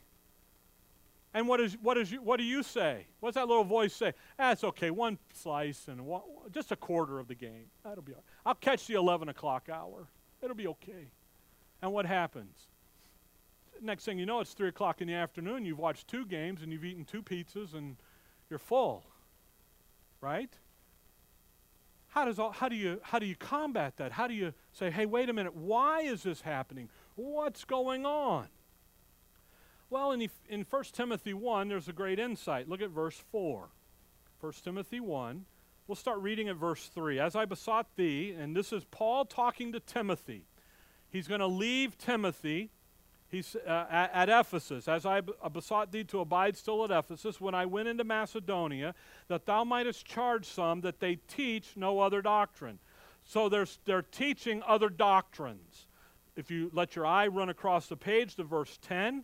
[1.36, 3.06] And what, is, what, is you, what do you say?
[3.20, 4.14] What's that little voice say?
[4.40, 7.66] That's ah, okay, one slice and one, just a quarter of the game.
[7.84, 8.48] That'll be all right.
[8.48, 10.08] I'll catch the 11 o'clock hour.
[10.42, 11.12] It'll be okay.
[11.84, 12.66] And what happens?
[13.82, 15.66] Next thing you know, it's 3 o'clock in the afternoon.
[15.66, 17.96] You've watched two games and you've eaten two pizzas and
[18.50, 19.04] you're full.
[20.22, 20.52] Right?
[22.10, 24.12] How, does all, how, do you, how do you combat that?
[24.12, 26.90] How do you say, hey, wait a minute, why is this happening?
[27.16, 28.48] What's going on?
[29.90, 32.68] Well, in, in 1 Timothy 1, there's a great insight.
[32.68, 33.70] Look at verse 4.
[34.40, 35.46] 1 Timothy 1.
[35.88, 37.20] We'll start reading at verse 3.
[37.20, 40.46] As I besought thee, and this is Paul talking to Timothy.
[41.10, 42.70] He's going to leave Timothy
[43.30, 44.88] he's, uh, at, at, Ephesus.
[44.88, 48.94] As I besought thee to abide still at Ephesus, when I went into Macedonia,
[49.28, 52.80] that thou mightest charge some that they teach no other doctrine.
[53.24, 55.88] So they're teaching other doctrines.
[56.36, 59.24] If you let your eye run across the page to verse 10,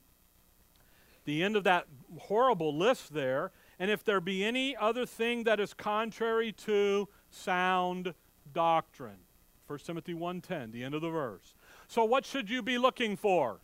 [1.25, 1.87] the end of that
[2.19, 3.51] horrible list there.
[3.79, 8.13] And if there be any other thing that is contrary to sound
[8.53, 9.19] doctrine.
[9.67, 11.55] 1 Timothy 1:10, the end of the verse.
[11.87, 13.59] So what should you be looking for?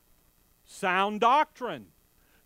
[0.72, 1.88] Sound doctrine.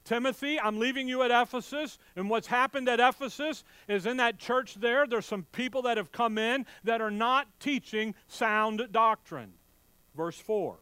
[0.03, 4.75] Timothy, I'm leaving you at Ephesus, and what's happened at Ephesus is in that church
[4.75, 9.53] there, there's some people that have come in that are not teaching sound doctrine.
[10.15, 10.77] Verse 4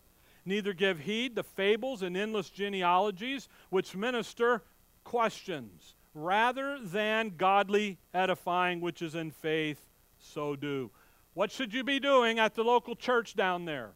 [0.46, 4.62] neither give heed to fables and endless genealogies which minister
[5.04, 9.80] questions, rather than godly edifying which is in faith,
[10.20, 10.92] so do.
[11.34, 13.92] What should you be doing at the local church down there?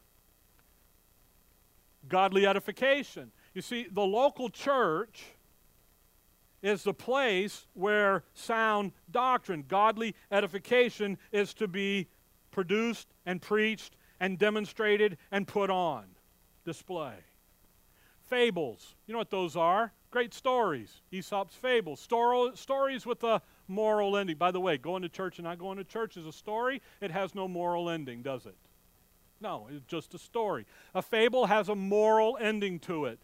[2.08, 3.30] Godly edification.
[3.54, 5.24] You see, the local church
[6.62, 12.08] is the place where sound doctrine, godly edification, is to be
[12.50, 16.04] produced and preached and demonstrated and put on
[16.64, 17.14] display.
[18.26, 18.94] Fables.
[19.06, 19.92] You know what those are?
[20.10, 21.02] Great stories.
[21.12, 22.00] Aesop's fables.
[22.00, 24.36] Stor- stories with a moral ending.
[24.36, 26.82] By the way, going to church and not going to church is a story.
[27.00, 28.56] It has no moral ending, does it?
[29.40, 30.66] No, it's just a story.
[30.94, 33.18] A fable has a moral ending to it.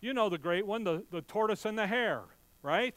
[0.00, 2.22] You know the great one, the, the tortoise and the hare,
[2.62, 2.96] right?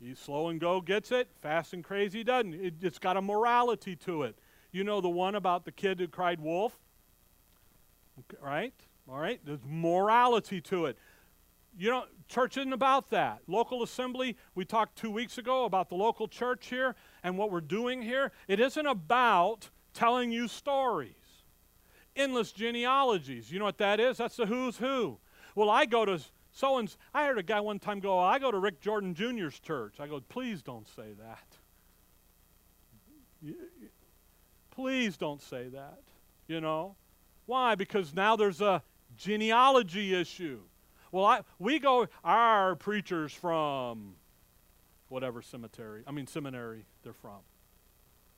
[0.00, 2.54] He's slow and go gets it, fast and crazy doesn't.
[2.54, 4.36] It, it's got a morality to it.
[4.70, 6.76] You know the one about the kid who cried wolf,
[8.40, 8.74] right?
[9.08, 9.40] All right?
[9.44, 10.98] There's morality to it.
[11.78, 13.40] You know, church isn't about that.
[13.46, 17.60] Local assembly, we talked two weeks ago about the local church here and what we're
[17.60, 18.32] doing here.
[18.48, 21.14] It isn't about telling you stories,
[22.14, 23.50] endless genealogies.
[23.50, 24.18] You know what that is?
[24.18, 25.18] That's the who's who.
[25.56, 26.20] Well, I go to
[26.52, 29.58] so and I heard a guy one time go, I go to Rick Jordan Jr.'s
[29.58, 29.96] church.
[29.98, 31.56] I go, please don't say that.
[34.70, 36.00] Please don't say that.
[36.46, 36.96] You know?
[37.46, 37.74] Why?
[37.74, 38.82] Because now there's a
[39.16, 40.60] genealogy issue.
[41.12, 44.14] Well, I, we go, our preachers from
[45.08, 47.40] whatever cemetery, I mean seminary they're from.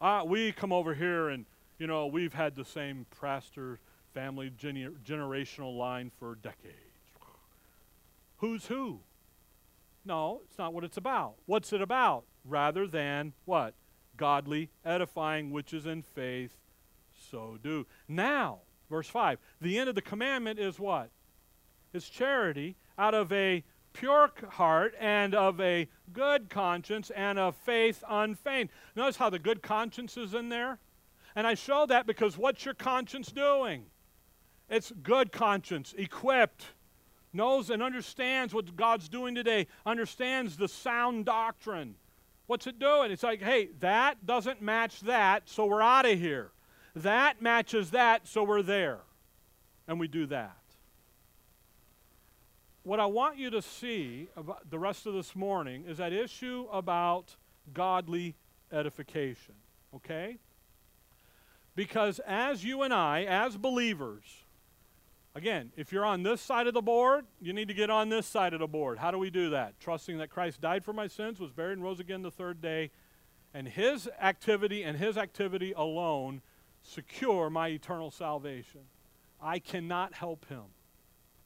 [0.00, 1.46] Uh, we come over here and,
[1.78, 3.80] you know, we've had the same pastor
[4.12, 6.87] family gene- generational line for decades.
[8.38, 9.00] Who's who?
[10.04, 11.34] No, it's not what it's about.
[11.46, 12.24] What's it about?
[12.44, 13.74] Rather than what?
[14.16, 16.56] Godly edifying, which is in faith,
[17.30, 17.86] so do.
[18.08, 19.38] Now, Verse 5.
[19.60, 21.10] The end of the commandment is what?
[21.92, 28.02] Is charity out of a pure heart and of a good conscience and of faith
[28.08, 28.70] unfeigned.
[28.94, 30.78] Notice how the good conscience is in there?
[31.34, 33.86] And I show that because what's your conscience doing?
[34.68, 36.66] It's good conscience, equipped,
[37.38, 41.94] knows and understands what God's doing today, understands the sound doctrine.
[42.46, 43.10] What's it doing?
[43.10, 46.50] It's like, hey, that doesn't match that, so we're out of here.
[46.94, 48.98] That matches that, so we're there.
[49.86, 50.56] And we do that.
[52.82, 56.66] What I want you to see about the rest of this morning is that issue
[56.72, 57.36] about
[57.72, 58.34] godly
[58.72, 59.54] edification.
[59.94, 60.38] Okay?
[61.76, 64.24] Because as you and I, as believers,
[65.38, 68.26] again, if you're on this side of the board, you need to get on this
[68.26, 68.98] side of the board.
[68.98, 69.78] How do we do that?
[69.80, 72.90] Trusting that Christ died for my sins, was buried, and rose again the third day,
[73.54, 76.42] and his activity and his activity alone
[76.82, 78.80] secure my eternal salvation.
[79.40, 80.64] I cannot help him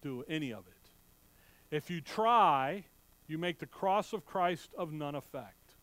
[0.00, 1.76] do any of it.
[1.76, 2.84] If you try,
[3.28, 5.74] you make the cross of Christ of none effect.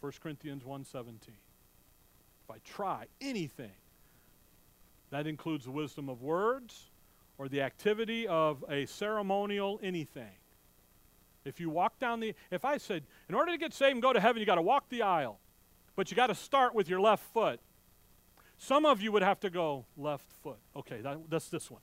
[0.00, 1.18] 1 Corinthians 1:17.
[2.44, 3.72] If I try anything,
[5.10, 6.90] that includes the wisdom of words
[7.38, 10.32] or the activity of a ceremonial anything.
[11.44, 14.12] If you walk down the if I said in order to get saved and go
[14.12, 15.38] to heaven you got to walk the aisle,
[15.96, 17.60] but you got to start with your left foot.
[18.58, 20.58] Some of you would have to go left foot.
[20.76, 21.80] Okay, that, that's this one.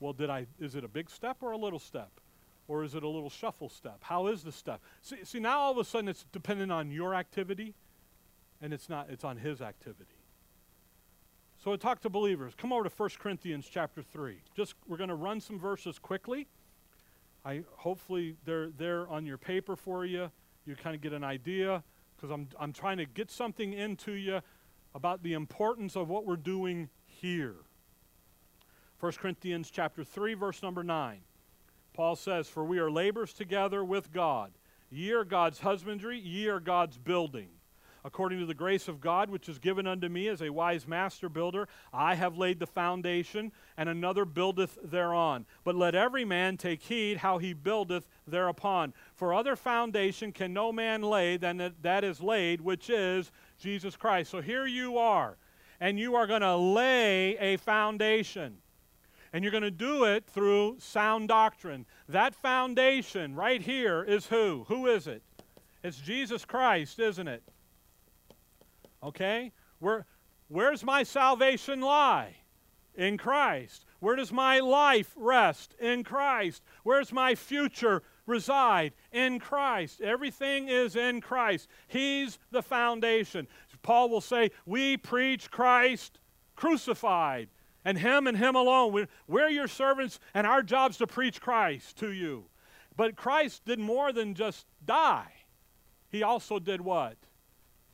[0.00, 2.10] Well, did I is it a big step or a little step?
[2.68, 3.98] Or is it a little shuffle step?
[4.00, 4.80] How is the step?
[5.02, 7.74] See, see now all of a sudden it's dependent on your activity
[8.62, 10.21] and it's not, it's on his activity.
[11.62, 12.54] So I talk to believers.
[12.56, 14.36] Come over to 1 Corinthians chapter 3.
[14.56, 16.48] Just we're going to run some verses quickly.
[17.44, 20.28] I hopefully they're there on your paper for you.
[20.66, 21.84] You kind of get an idea
[22.16, 24.40] because I'm I'm trying to get something into you
[24.92, 27.54] about the importance of what we're doing here.
[28.98, 31.20] 1 Corinthians chapter 3 verse number 9.
[31.92, 34.50] Paul says, "For we are laborers together with God.
[34.90, 37.50] Ye are God's husbandry, ye are God's building."
[38.04, 41.28] According to the grace of God which is given unto me as a wise master
[41.28, 45.46] builder, I have laid the foundation, and another buildeth thereon.
[45.64, 48.92] But let every man take heed how he buildeth thereupon.
[49.14, 54.30] For other foundation can no man lay than that is laid, which is Jesus Christ.
[54.30, 55.36] So here you are,
[55.80, 58.58] and you are going to lay a foundation.
[59.34, 61.86] And you're going to do it through sound doctrine.
[62.06, 64.66] That foundation right here is who?
[64.68, 65.22] Who is it?
[65.82, 67.42] It's Jesus Christ, isn't it?
[69.02, 69.52] Okay?
[69.78, 70.06] Where,
[70.48, 72.36] where's my salvation lie?
[72.94, 73.86] In Christ.
[74.00, 75.74] Where does my life rest?
[75.80, 76.62] In Christ.
[76.82, 78.92] Where's my future reside?
[79.12, 80.02] In Christ.
[80.02, 81.68] Everything is in Christ.
[81.88, 83.48] He's the foundation.
[83.82, 86.18] Paul will say, We preach Christ
[86.54, 87.48] crucified,
[87.84, 89.08] and Him and Him alone.
[89.26, 92.44] We're your servants, and our job's to preach Christ to you.
[92.96, 95.32] But Christ did more than just die,
[96.08, 97.16] He also did what?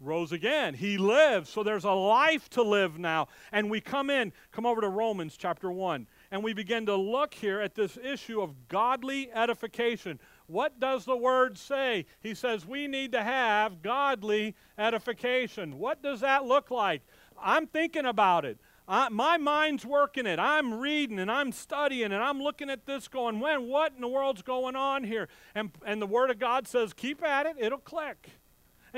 [0.00, 0.74] Rose again.
[0.74, 1.50] He lives.
[1.50, 3.28] So there's a life to live now.
[3.52, 7.34] And we come in, come over to Romans chapter 1, and we begin to look
[7.34, 10.20] here at this issue of godly edification.
[10.46, 12.06] What does the word say?
[12.20, 15.78] He says we need to have godly edification.
[15.78, 17.02] What does that look like?
[17.40, 18.58] I'm thinking about it.
[18.90, 20.38] I, my mind's working it.
[20.38, 24.08] I'm reading and I'm studying and I'm looking at this going, when, what in the
[24.08, 25.28] world's going on here?
[25.54, 28.30] And, and the Word of God says, keep at it, it'll click.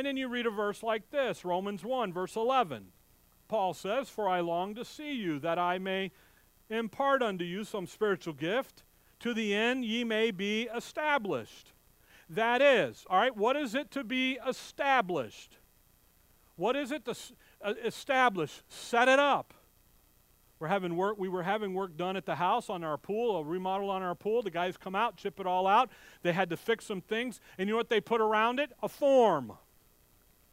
[0.01, 2.87] And then you read a verse like this Romans 1, verse 11.
[3.49, 6.11] Paul says, For I long to see you, that I may
[6.71, 8.83] impart unto you some spiritual gift,
[9.19, 11.75] to the end ye may be established.
[12.31, 15.59] That is, all right, what is it to be established?
[16.57, 17.15] What is it to
[17.61, 18.63] uh, establish?
[18.71, 19.53] Set it up.
[20.61, 23.45] We're having work, we were having work done at the house on our pool, a
[23.45, 24.41] remodel on our pool.
[24.41, 25.91] The guys come out, chip it all out.
[26.23, 27.39] They had to fix some things.
[27.59, 28.73] And you know what they put around it?
[28.83, 29.53] A form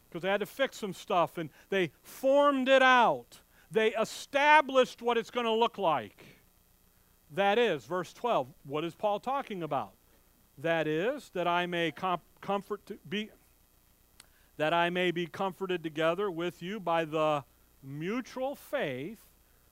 [0.09, 3.41] because they had to fix some stuff and they formed it out.
[3.69, 6.23] They established what it's going to look like.
[7.31, 8.47] That is, verse 12.
[8.65, 9.93] What is Paul talking about?
[10.57, 13.29] That is, that I may com- comfort be
[14.57, 17.43] that I may be comforted together with you by the
[17.83, 19.19] mutual faith,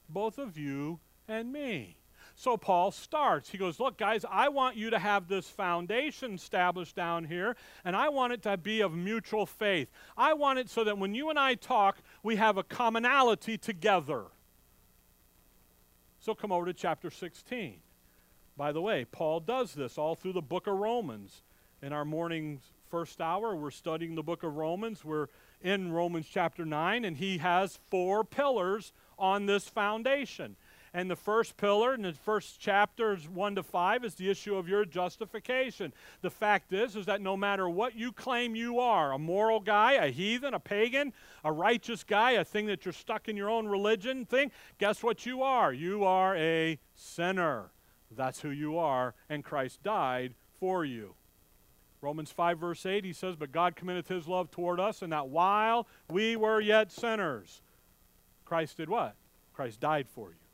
[0.08, 1.98] both of you and me.
[2.38, 3.50] So Paul starts.
[3.50, 7.56] He goes, Look, guys, I want you to have this foundation established down here,
[7.86, 9.90] and I want it to be of mutual faith.
[10.18, 14.26] I want it so that when you and I talk, we have a commonality together.
[16.20, 17.78] So come over to chapter 16.
[18.58, 21.44] By the way, Paul does this all through the book of Romans.
[21.82, 22.60] In our morning
[22.90, 25.06] first hour, we're studying the book of Romans.
[25.06, 25.28] We're
[25.62, 30.56] in Romans chapter 9, and he has four pillars on this foundation.
[30.96, 34.70] And the first pillar in the first chapters 1 to 5 is the issue of
[34.70, 35.92] your justification.
[36.22, 39.96] The fact is is that no matter what you claim you are, a moral guy,
[39.96, 41.12] a heathen, a pagan,
[41.44, 45.26] a righteous guy, a thing that you're stuck in your own religion thing, guess what
[45.26, 45.74] you are?
[45.74, 47.72] You are a sinner.
[48.10, 51.16] That's who you are, and Christ died for you.
[52.00, 55.28] Romans 5, verse 8, he says, But God committeth his love toward us, and that
[55.28, 57.62] while we were yet sinners,
[58.46, 59.16] Christ did what?
[59.54, 60.45] Christ died for you.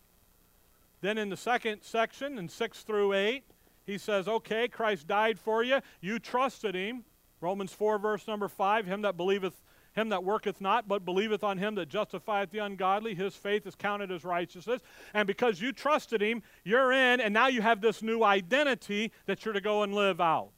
[1.01, 3.43] Then in the second section, in 6 through 8,
[3.85, 5.79] he says, Okay, Christ died for you.
[5.99, 7.03] You trusted him.
[7.41, 9.59] Romans 4, verse number 5, Him that believeth,
[9.93, 13.75] him that worketh not, but believeth on him that justifieth the ungodly, his faith is
[13.75, 14.81] counted as righteousness.
[15.13, 19.43] And because you trusted him, you're in, and now you have this new identity that
[19.43, 20.53] you're to go and live out.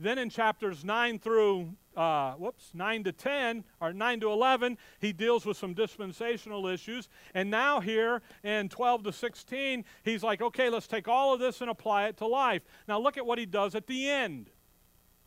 [0.00, 5.12] Then in chapters 9 through, uh, whoops, 9 to 10, or 9 to 11, he
[5.12, 7.08] deals with some dispensational issues.
[7.34, 11.60] And now here in 12 to 16, he's like, okay, let's take all of this
[11.60, 12.62] and apply it to life.
[12.86, 14.46] Now look at what he does at the end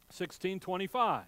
[0.08, 1.24] 1625.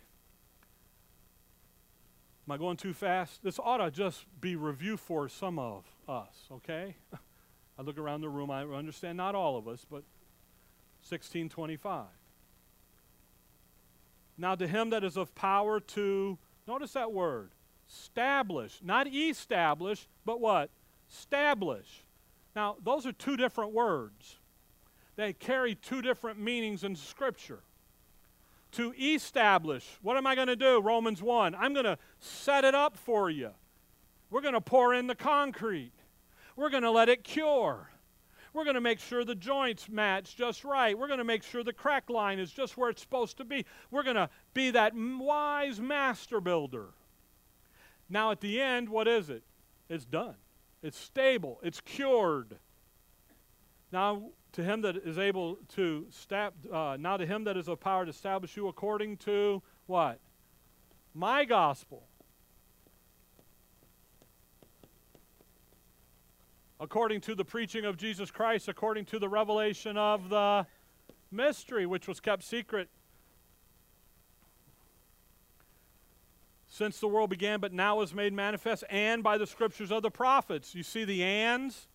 [2.46, 3.44] Am I going too fast?
[3.44, 6.96] This ought to just be review for some of us, okay?
[7.78, 10.04] I look around the room, I understand not all of us, but
[11.10, 12.06] 1625.
[14.38, 17.52] Now, to him that is of power to, notice that word,
[17.88, 20.70] stablish, not establish, but what?
[21.12, 22.04] Stablish.
[22.56, 24.38] Now, those are two different words.
[25.16, 27.60] They carry two different meanings in Scripture.
[28.74, 30.82] To establish, what am I going to do?
[30.82, 31.54] Romans 1.
[31.54, 33.52] I'm going to set it up for you.
[34.32, 35.92] We're going to pour in the concrete.
[36.56, 37.90] We're going to let it cure.
[38.54, 40.98] We're going to make sure the joints match just right.
[40.98, 43.66] We're going to make sure the crack line is just where it's supposed to be.
[43.90, 46.90] We're going to be that wise master builder.
[48.10, 49.44] Now, at the end, what is it?
[49.90, 50.36] It's done.
[50.84, 51.60] It's stable.
[51.64, 52.58] It's cured.
[53.92, 57.80] Now, to him that is able to stab, uh, now to him that is of
[57.80, 60.20] power to stablish you according to what?
[61.14, 62.04] My gospel.
[66.84, 70.68] According to the preaching of Jesus Christ, according to the revelation of the
[71.32, 72.90] mystery, which was kept secret
[76.68, 80.12] since the world began, but now is made manifest, and by the scriptures of the
[80.12, 80.76] prophets.
[80.76, 81.88] You see the ands?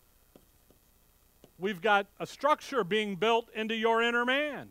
[1.59, 4.69] We've got a structure being built into your inner man.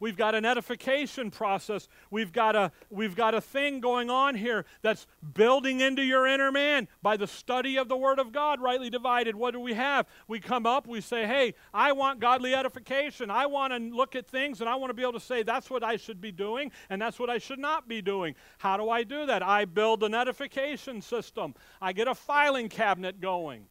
[0.00, 1.86] We've got an edification process.
[2.10, 6.50] We've got a, we've got a thing going on here that's building into your inner
[6.50, 9.36] man by the study of the Word of God, rightly divided.
[9.36, 10.06] What do we have?
[10.26, 13.30] We come up, we say, hey, I want godly edification.
[13.30, 15.70] I want to look at things and I want to be able to say that's
[15.70, 18.34] what I should be doing and that's what I should not be doing.
[18.58, 19.42] How do I do that?
[19.42, 21.54] I build an edification system.
[21.80, 23.66] I get a filing cabinet going.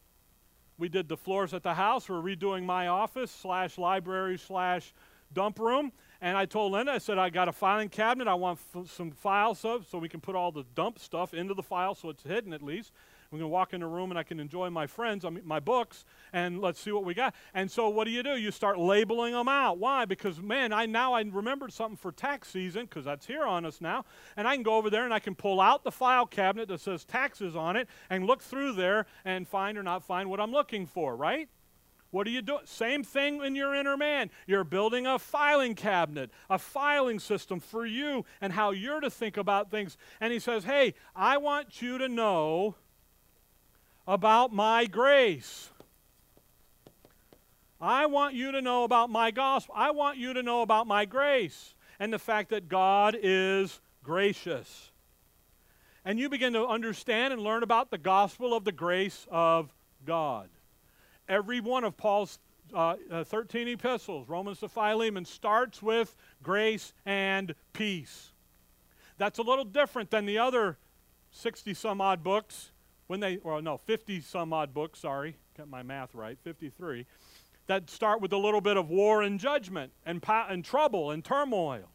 [0.78, 2.08] We did the floors at the house.
[2.08, 4.94] We're redoing my office slash library slash
[5.34, 5.92] dump room.
[6.22, 8.28] And I told Linda, I said, I got a filing cabinet.
[8.28, 11.54] I want f- some files up so we can put all the dump stuff into
[11.54, 12.92] the file so it's hidden at least.
[13.32, 15.60] Going to walk in the room and I can enjoy my friends, I mean, my
[15.60, 16.04] books,
[16.34, 17.36] and let's see what we got.
[17.54, 18.32] And so what do you do?
[18.32, 19.78] You start labeling them out.
[19.78, 20.06] Why?
[20.06, 23.82] Because, man, I now I remembered something for tax season because that's here on us
[23.82, 24.04] now.
[24.36, 26.82] And I can go over there and I can pull out the file cabinet that
[26.82, 30.52] says taxes on it and look through there and find or not find what I'm
[30.52, 31.50] looking for, right?
[32.12, 32.62] What are you doing?
[32.66, 34.32] Same thing in your inner man.
[34.47, 39.38] You're building a filing cabinet, a filing system for you and how you're to think
[39.38, 39.95] about things.
[40.20, 42.76] And he says, Hey, I want you to know
[44.07, 45.70] about my grace.
[47.80, 49.76] I want you to know about my gospel.
[49.78, 54.91] I want you to know about my grace and the fact that God is gracious.
[56.03, 59.72] And you begin to understand and learn about the gospel of the grace of
[60.05, 60.49] God.
[61.30, 62.40] Every one of Paul's
[62.74, 68.32] uh, uh, 13 epistles, Romans to Philemon, starts with grace and peace.
[69.20, 70.78] That's a little different than the other
[71.32, 72.72] 60 some odd books,
[73.08, 77.06] when they, or no, 50 some odd books, sorry, got my math right, 53,
[77.68, 81.90] that start with a little bit of war and judgment and, and trouble and turmoil.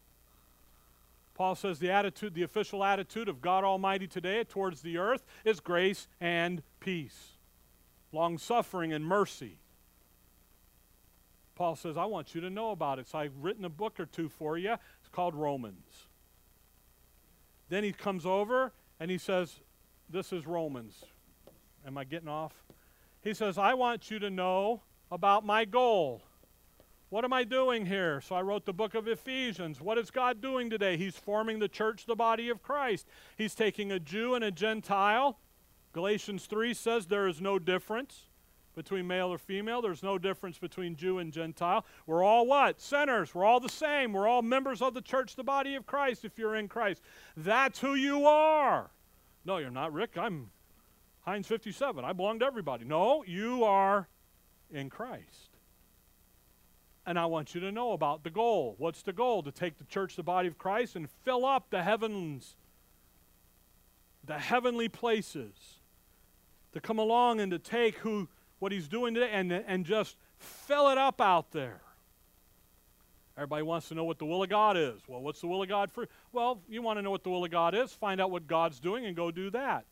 [1.35, 5.59] Paul says the attitude, the official attitude of God Almighty today towards the earth is
[5.59, 7.34] grace and peace
[8.15, 9.59] long suffering, and mercy.
[11.55, 13.09] Paul says, I want you to know about it.
[13.09, 14.73] So I've written a book or two for you.
[14.73, 16.07] It's called Romans.
[17.69, 19.61] Then he comes over and he says,
[20.09, 21.05] This is Romans.
[21.87, 22.53] Am I getting off?
[23.21, 26.23] He says, I want you to know about my goal.
[27.11, 28.21] What am I doing here?
[28.21, 29.81] So I wrote the book of Ephesians.
[29.81, 30.97] What is God doing today?
[30.97, 33.07] He's forming the church, the body of Christ.
[33.37, 35.39] He's taking a Jew and a Gentile
[35.95, 38.27] Galatians 3 says there is no difference.
[38.75, 39.81] between male or female.
[39.81, 41.85] There's no difference between Jew and Gentile.
[42.07, 42.81] We're all what?
[42.81, 43.35] Sinners.
[43.35, 44.13] We're all the same.
[44.13, 47.01] We're all members of the church, the body of Christ, if you're in Christ.
[47.37, 48.91] That's who you are.
[49.45, 50.19] No, you're not, Rick.
[50.19, 50.51] I'm
[51.21, 52.05] Heinz 57.
[52.05, 52.85] I belong to everybody.
[52.85, 54.09] No, you are
[54.71, 55.51] in Christ.
[57.07, 58.75] And I want you to know about the goal.
[58.79, 59.43] What's the goal?
[59.43, 62.57] To take the church, the body of Christ, and fill up the heavens,
[64.25, 65.74] the heavenly places.
[66.75, 70.89] To come along and to take who what he's doing today and, and just fill
[70.91, 71.81] it up out there.
[73.37, 75.01] Everybody wants to know what the will of God is.
[75.09, 76.09] Well, what's the will of God for?
[76.33, 78.79] Well, you want to know what the will of God is, find out what God's
[78.79, 79.87] doing and go do that.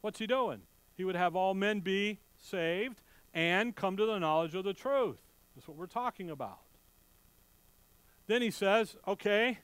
[0.00, 0.60] What's he doing?
[0.96, 3.00] He would have all men be saved
[3.34, 5.18] and come to the knowledge of the truth.
[5.54, 6.60] That's what we're talking about.
[8.28, 9.58] Then he says, okay,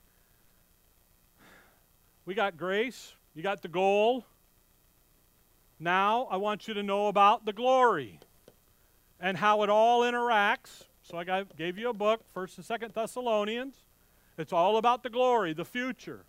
[2.25, 4.25] we got grace, you got the goal.
[5.85, 8.19] Now I want you to know about the glory
[9.21, 10.85] and how it all interacts.
[11.03, 13.75] So I gave you a book, 1st and 2nd Thessalonians.
[14.39, 16.25] It's all about the glory, the future.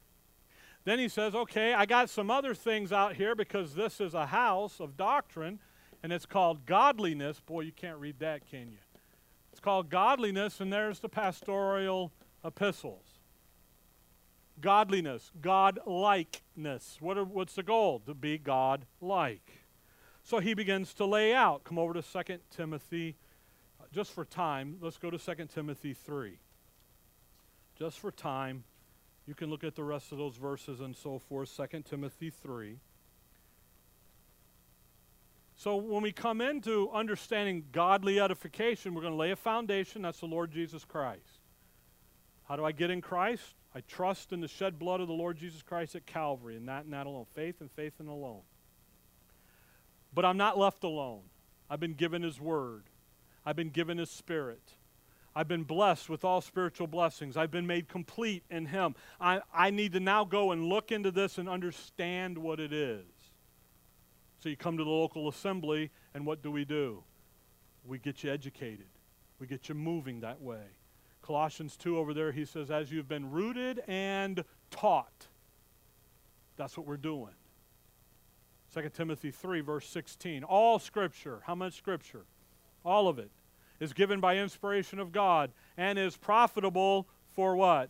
[0.84, 4.26] Then he says, okay, I got some other things out here because this is a
[4.26, 5.60] house of doctrine,
[6.04, 7.40] and it's called godliness.
[7.40, 8.78] Boy, you can't read that, can you?
[9.54, 12.12] It's called godliness, and there's the pastoral
[12.44, 13.05] epistles.
[14.62, 16.98] Godliness, God likeness.
[17.00, 18.02] What what's the goal?
[18.06, 19.66] To be God like.
[20.24, 21.64] So he begins to lay out.
[21.64, 23.16] Come over to 2 Timothy.
[23.80, 26.40] Uh, just for time, let's go to 2 Timothy 3.
[27.78, 28.64] Just for time,
[29.28, 31.56] you can look at the rest of those verses and so forth.
[31.56, 32.80] 2 Timothy 3.
[35.58, 40.02] So when we come into understanding godly edification, we're going to lay a foundation.
[40.02, 41.40] That's the Lord Jesus Christ.
[42.48, 43.54] How do I get in Christ?
[43.76, 46.86] I trust in the shed blood of the Lord Jesus Christ at Calvary, and that
[46.86, 47.26] and that alone.
[47.36, 48.42] Faith and faith and alone.
[50.14, 51.24] But I'm not left alone.
[51.70, 52.84] I've been given His Word,
[53.46, 54.62] I've been given His Spirit.
[55.38, 57.36] I've been blessed with all spiritual blessings.
[57.36, 58.96] I've been made complete in Him.
[59.20, 63.04] I, I need to now go and look into this and understand what it is.
[64.40, 67.04] So you come to the local assembly, and what do we do?
[67.86, 68.88] We get you educated,
[69.38, 70.64] we get you moving that way.
[71.26, 75.28] Colossians 2 over there, he says, As you've been rooted and taught.
[76.56, 77.34] That's what we're doing.
[78.74, 80.44] 2 Timothy 3, verse 16.
[80.44, 82.26] All Scripture, how much Scripture?
[82.84, 83.32] All of it
[83.80, 87.90] is given by inspiration of God and is profitable for what?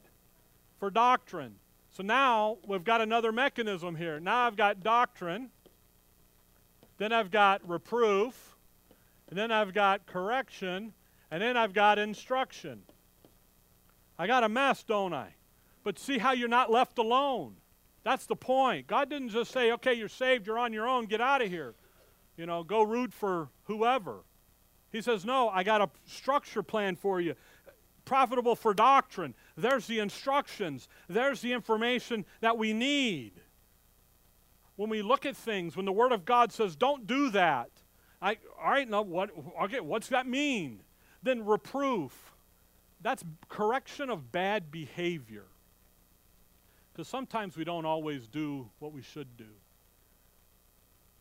[0.80, 1.56] For doctrine.
[1.92, 4.20] So now we've got another mechanism here.
[4.20, 5.50] Now I've got doctrine,
[6.98, 8.56] then I've got reproof,
[9.30, 10.94] and then I've got correction,
[11.32, 12.84] and then I've got instruction.
[14.18, 15.36] I got a mess, don't I?
[15.84, 17.56] But see how you're not left alone.
[18.04, 18.88] That's the point.
[18.88, 21.74] God didn't just say, okay, you're saved, you're on your own, get out of here.
[22.38, 24.24] You know, go root for whoever.
[24.92, 27.36] He says, no, I got a structure plan for you.
[28.06, 29.34] Profitable for doctrine.
[29.58, 33.34] There's the instructions, there's the information that we need.
[34.76, 37.70] When we look at things, when the Word of God says, don't do that,
[38.22, 39.32] I, all right, now what,
[39.64, 40.82] okay, what's that mean?
[41.24, 42.35] Then reproof.
[43.06, 45.46] That's correction of bad behavior.
[46.92, 49.46] Because sometimes we don't always do what we should do.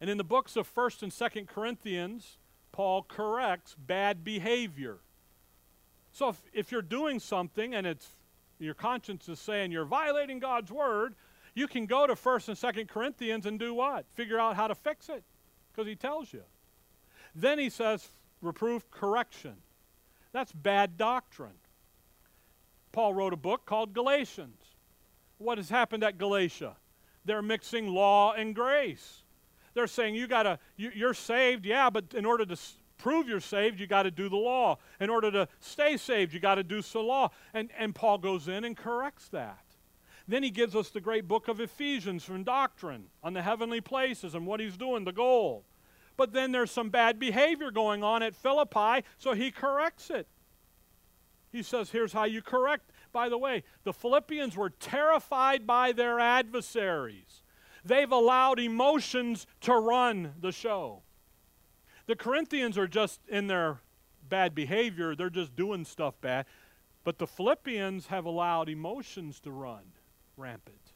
[0.00, 2.38] And in the books of 1st and 2nd Corinthians,
[2.72, 4.96] Paul corrects bad behavior.
[6.10, 8.08] So if, if you're doing something and it's
[8.58, 11.14] your conscience is saying you're violating God's word,
[11.54, 14.06] you can go to 1st and 2nd Corinthians and do what?
[14.14, 15.22] Figure out how to fix it
[15.70, 16.44] because he tells you.
[17.34, 18.08] Then he says
[18.40, 19.56] reproof correction.
[20.32, 21.52] That's bad doctrine.
[22.94, 24.74] Paul wrote a book called Galatians
[25.38, 26.76] what has happened at Galatia?
[27.24, 29.22] They're mixing law and grace.
[29.74, 32.56] They're saying you gotta, you, you're saved, yeah, but in order to
[32.98, 34.78] prove you're saved, you got to do the law.
[35.00, 37.30] In order to stay saved, you got to do the law.
[37.52, 39.64] And, and Paul goes in and corrects that.
[40.28, 44.34] Then he gives us the great book of Ephesians from doctrine on the heavenly places
[44.34, 45.64] and what he's doing, the goal.
[46.16, 50.28] But then there's some bad behavior going on at Philippi, so he corrects it.
[51.54, 56.18] He says, here's how you correct by the way, the Philippians were terrified by their
[56.18, 57.42] adversaries.
[57.84, 61.02] They've allowed emotions to run the show.
[62.06, 63.78] The Corinthians are just in their
[64.28, 66.46] bad behavior, they're just doing stuff bad.
[67.04, 69.84] But the Philippians have allowed emotions to run
[70.36, 70.92] rampant.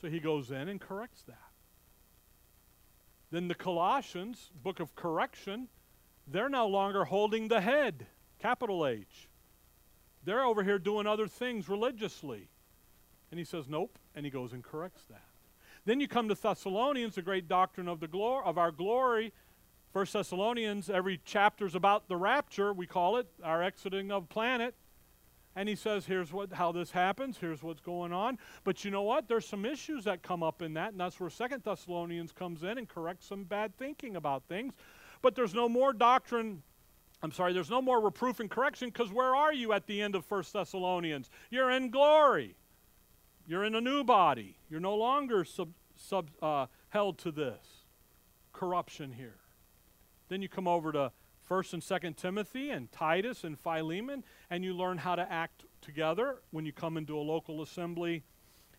[0.00, 1.50] So he goes in and corrects that.
[3.32, 5.66] Then the Colossians, book of correction,
[6.24, 8.06] they're no longer holding the head,
[8.44, 9.26] capital H.
[10.22, 12.48] They're over here doing other things religiously.
[13.30, 13.98] And he says, Nope.
[14.14, 15.24] And he goes and corrects that.
[15.86, 19.32] Then you come to Thessalonians, the great doctrine of, the glor- of our glory,
[19.94, 24.74] First Thessalonians, every chapter is about the rapture, we call it, our exiting of planet.
[25.56, 28.38] And he says, here's what, how this happens, here's what's going on.
[28.64, 29.26] But you know what?
[29.28, 32.76] There's some issues that come up in that, and that's where Second Thessalonians comes in
[32.76, 34.74] and corrects some bad thinking about things.
[35.22, 36.62] But there's no more doctrine
[37.24, 40.14] I'm sorry, there's no more reproof and correction because where are you at the end
[40.14, 41.30] of First Thessalonians?
[41.48, 42.54] You're in glory.
[43.46, 44.58] You're in a new body.
[44.68, 47.86] You're no longer sub, sub, uh, held to this
[48.52, 49.38] corruption here.
[50.28, 51.12] Then you come over to
[51.48, 56.42] 1st and 2nd Timothy and Titus and Philemon, and you learn how to act together
[56.50, 58.22] when you come into a local assembly.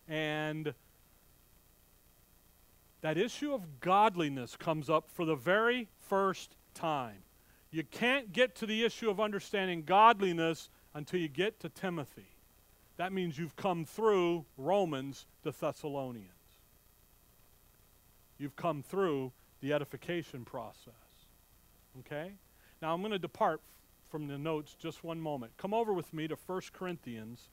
[0.06, 0.72] And
[3.00, 7.25] that issue of godliness comes up for the very first time.
[7.70, 12.28] You can't get to the issue of understanding godliness until you get to Timothy.
[12.96, 16.30] That means you've come through Romans to Thessalonians.
[18.38, 20.92] You've come through the edification process.
[22.00, 22.32] Okay?
[22.80, 23.60] Now I'm going to depart
[24.10, 25.52] from the notes just one moment.
[25.56, 27.48] Come over with me to 1 Corinthians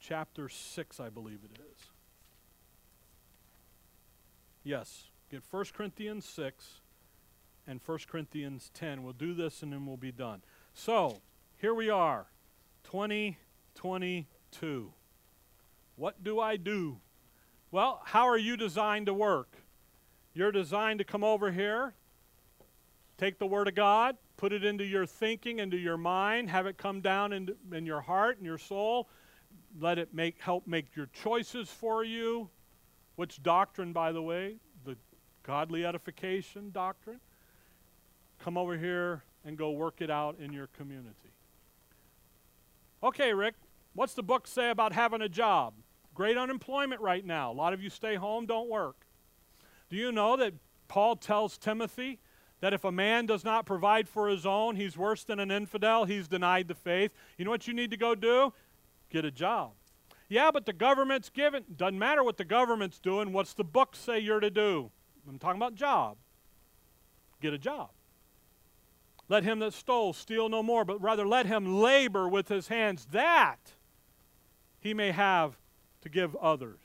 [0.00, 1.86] chapter 6, I believe it is.
[4.64, 6.80] Yes, get 1 Corinthians 6
[7.68, 9.04] and 1 Corinthians 10.
[9.04, 10.42] We'll do this and then we'll be done.
[10.72, 11.20] So,
[11.58, 12.26] here we are,
[12.84, 14.92] 2022.
[15.96, 17.00] What do I do?
[17.70, 19.58] Well, how are you designed to work?
[20.32, 21.92] You're designed to come over here,
[23.18, 26.78] take the Word of God, put it into your thinking, into your mind, have it
[26.78, 29.10] come down in, in your heart and your soul.
[29.78, 32.48] Let it make, help make your choices for you.
[33.16, 34.56] Which doctrine, by the way?
[34.86, 34.96] The
[35.42, 37.20] godly edification doctrine
[38.42, 41.32] come over here and go work it out in your community.
[43.02, 43.54] Okay, Rick,
[43.94, 45.74] what's the book say about having a job?
[46.14, 47.52] Great unemployment right now.
[47.52, 49.06] A lot of you stay home, don't work.
[49.88, 50.54] Do you know that
[50.88, 52.18] Paul tells Timothy
[52.60, 56.04] that if a man does not provide for his own, he's worse than an infidel,
[56.04, 57.12] he's denied the faith.
[57.36, 58.52] You know what you need to go do?
[59.10, 59.70] Get a job.
[60.28, 61.64] Yeah, but the government's giving.
[61.74, 63.32] Doesn't matter what the government's doing.
[63.32, 64.90] What's the book say you're to do?
[65.28, 66.16] I'm talking about job.
[67.40, 67.90] Get a job.
[69.28, 73.06] Let him that stole steal no more, but rather let him labor with his hands
[73.12, 73.74] that
[74.80, 75.58] he may have
[76.02, 76.78] to give others.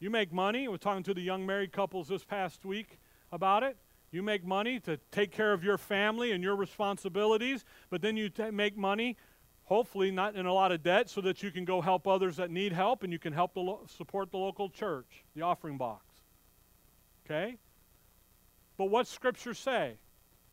[0.00, 0.68] You make money.
[0.68, 2.98] We're talking to the young married couples this past week
[3.32, 3.76] about it.
[4.10, 8.30] You make money to take care of your family and your responsibilities, but then you
[8.30, 9.16] t- make money,
[9.64, 12.50] hopefully not in a lot of debt, so that you can go help others that
[12.50, 16.04] need help and you can help the lo- support the local church, the offering box.
[17.26, 17.58] Okay?
[18.78, 19.96] But what Scripture say?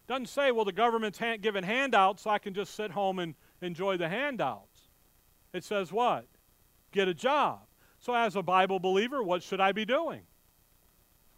[0.07, 3.33] Doesn't say, well, the government's hand, giving handouts, so I can just sit home and
[3.61, 4.89] enjoy the handouts.
[5.51, 6.27] It says what?
[6.91, 7.61] Get a job.
[7.99, 10.21] So, as a Bible believer, what should I be doing?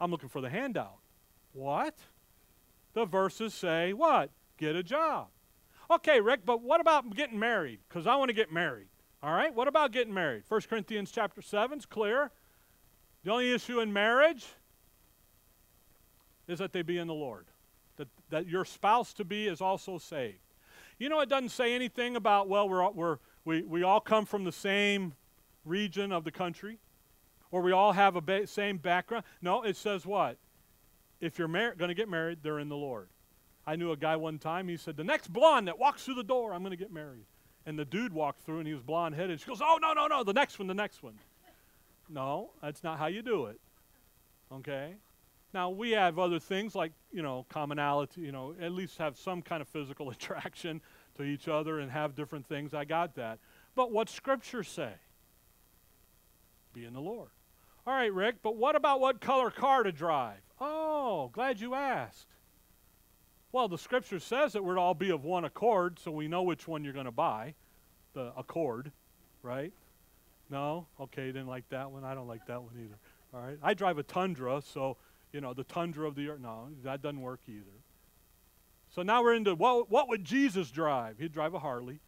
[0.01, 0.99] I'm looking for the handout.
[1.53, 1.97] What?
[2.93, 4.31] The verses say what?
[4.57, 5.27] Get a job.
[5.89, 7.79] Okay, Rick, but what about getting married?
[7.87, 8.87] Because I want to get married.
[9.23, 10.43] All right, what about getting married?
[10.47, 12.31] 1 Corinthians chapter 7 is clear.
[13.23, 14.45] The only issue in marriage
[16.47, 17.47] is that they be in the Lord
[17.97, 20.37] that, that your spouse to be is also saved.
[20.99, 24.43] You know, it doesn't say anything about, well, we're, we're, we, we all come from
[24.43, 25.13] the same
[25.65, 26.79] region of the country,
[27.51, 29.23] or we all have a ba- same background.
[29.41, 30.37] No, it says what?
[31.21, 33.09] If you're mar- going to get married, they're in the Lord.
[33.65, 36.23] I knew a guy one time, he said, The next blonde that walks through the
[36.23, 37.25] door, I'm going to get married.
[37.65, 39.41] And the dude walked through and he was blonde headed.
[39.41, 41.15] She goes, Oh, no, no, no, the next one, the next one.
[42.09, 43.59] No, that's not how you do it.
[44.51, 44.93] Okay?
[45.57, 49.41] Now, we have other things like, you know, commonality, you know, at least have some
[49.41, 50.81] kind of physical attraction
[51.17, 52.75] to each other and have different things.
[52.75, 53.39] I got that.
[53.73, 54.91] But what Scripture say?
[56.73, 57.29] Be in the Lord.
[57.87, 60.37] All right, Rick, but what about what color car to drive?
[60.61, 62.27] Oh, glad you asked.
[63.51, 66.43] Well, the Scripture says that we're to all be of one accord, so we know
[66.43, 67.55] which one you're going to buy.
[68.13, 68.91] The Accord,
[69.41, 69.73] right?
[70.51, 70.85] No?
[70.99, 72.03] Okay, didn't like that one.
[72.03, 72.99] I don't like that one either.
[73.33, 73.57] All right.
[73.63, 74.97] I drive a Tundra, so
[75.37, 76.39] you know, the tundra of the earth.
[76.41, 77.77] No, that doesn't work either.
[78.89, 81.19] So now we're into what, what would Jesus drive?
[81.19, 81.99] He'd drive a Harley.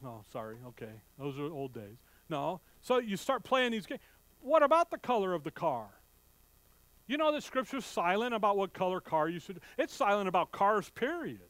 [0.00, 0.58] No, sorry.
[0.68, 0.92] Okay.
[1.18, 1.96] Those are old days.
[2.28, 2.60] No.
[2.82, 4.00] So you start playing these games.
[4.42, 5.88] What about the color of the car?
[7.08, 9.58] You know the scripture's silent about what color car you should.
[9.76, 11.40] It's silent about cars, period.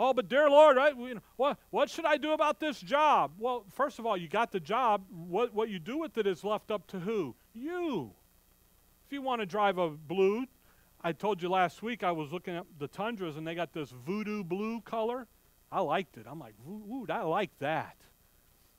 [0.00, 3.32] Oh, but dear Lord, I, you know, what, what should I do about this job?
[3.36, 5.02] Well, first of all, you got the job.
[5.10, 7.34] What, what you do with it is left up to who?
[7.52, 8.12] You.
[9.08, 10.44] If you want to drive a blue,
[11.00, 13.90] I told you last week I was looking at the Tundras and they got this
[13.90, 15.26] voodoo blue color.
[15.72, 16.26] I liked it.
[16.28, 17.96] I'm like, ooh, I like that.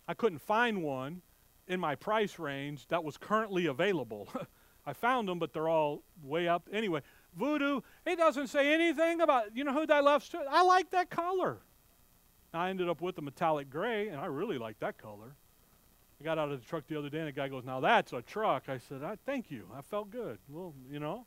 [0.07, 1.23] I couldn't find one
[1.67, 4.31] in my price range that was currently available.
[4.85, 6.69] I found them, but they're all way up.
[6.71, 7.01] Anyway,
[7.35, 10.35] voodoo, it doesn't say anything about, you know who that left?
[10.47, 11.57] I like that color.
[12.53, 15.33] I ended up with a metallic gray, and I really like that color.
[16.19, 18.11] I got out of the truck the other day, and the guy goes, Now that's
[18.11, 18.63] a truck.
[18.67, 19.65] I said, I, Thank you.
[19.75, 20.37] I felt good.
[20.49, 21.25] Well, you know,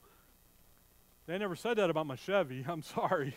[1.26, 2.64] they never said that about my Chevy.
[2.68, 3.34] I'm sorry.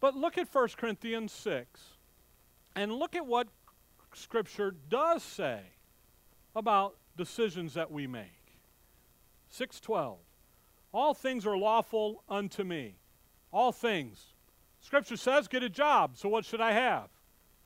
[0.00, 1.80] but look at 1 Corinthians 6,
[2.74, 3.48] and look at what
[4.14, 5.60] Scripture does say
[6.56, 8.30] about decisions that we make.
[9.50, 10.18] 612.
[10.92, 12.96] All things are lawful unto me.
[13.52, 14.32] All things.
[14.80, 16.16] Scripture says, get a job.
[16.16, 17.08] So what should I have?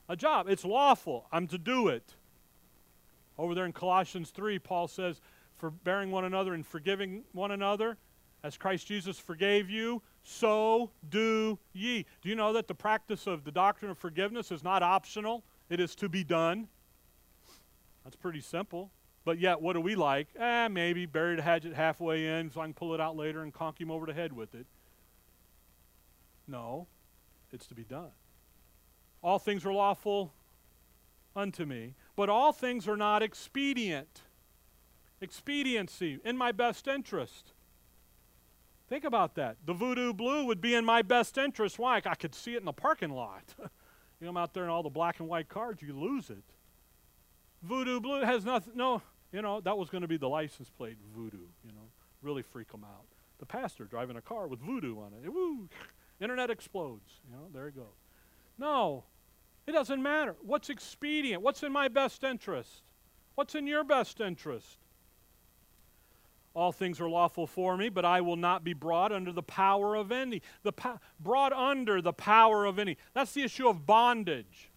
[0.09, 0.49] A job.
[0.49, 1.27] It's lawful.
[1.31, 2.15] I'm to do it.
[3.39, 5.21] Over there in Colossians 3, Paul says,
[5.57, 7.99] forbearing one another and forgiving one another,
[8.43, 12.07] as Christ Jesus forgave you, so do ye.
[12.23, 15.43] Do you know that the practice of the doctrine of forgiveness is not optional?
[15.69, 16.69] It is to be done.
[18.05, 18.91] That's pretty simple.
[19.25, 20.29] But yet, what do we like?
[20.39, 23.53] Eh, maybe bury the hatchet halfway in so I can pull it out later and
[23.53, 24.67] conk him over the head with it.
[26.47, 26.87] No,
[27.53, 28.11] it's to be done.
[29.23, 30.33] All things are lawful
[31.35, 34.23] unto me, but all things are not expedient.
[35.21, 37.53] Expediency, in my best interest.
[38.89, 39.57] Think about that.
[39.67, 41.79] The voodoo blue would be in my best interest.
[41.79, 42.01] Why?
[42.05, 43.43] I could see it in the parking lot.
[43.59, 43.67] you
[44.21, 46.45] know, I'm out there in all the black and white cars, you lose it.
[47.63, 49.03] Voodoo blue has nothing, no,
[49.33, 51.89] you know, that was going to be the license plate voodoo, you know,
[52.23, 53.05] really freak them out.
[53.41, 55.33] The pastor driving a car with voodoo on it.
[55.33, 55.69] Woo!
[56.21, 57.21] Internet explodes.
[57.29, 57.89] You know, there you go.
[58.59, 59.05] No,
[59.67, 60.37] it doesn't matter.
[60.43, 61.43] What's expedient?
[61.43, 62.83] What's in my best interest?
[63.35, 64.79] What's in your best interest?
[66.55, 69.95] All things are lawful for me, but I will not be brought under the power
[69.95, 70.43] of any.
[70.65, 72.97] The po- brought under the power of any.
[73.15, 74.71] That's the issue of bondage.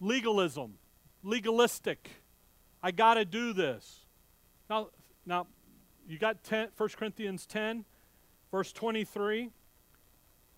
[0.00, 0.78] Legalism
[1.22, 2.10] legalistic.
[2.82, 4.06] I got to do this.
[4.68, 4.88] Now,
[5.26, 5.46] now,
[6.08, 7.84] you got 10, 1 Corinthians 10,
[8.50, 9.50] verse 23.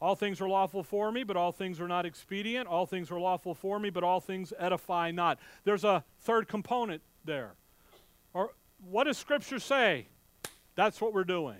[0.03, 2.67] All things are lawful for me, but all things are not expedient.
[2.67, 5.39] All things are lawful for me, but all things edify not.
[5.63, 7.53] There's a third component there.
[8.35, 8.51] Or
[8.85, 10.09] what does Scripture say?
[10.75, 11.59] That's what we're doing.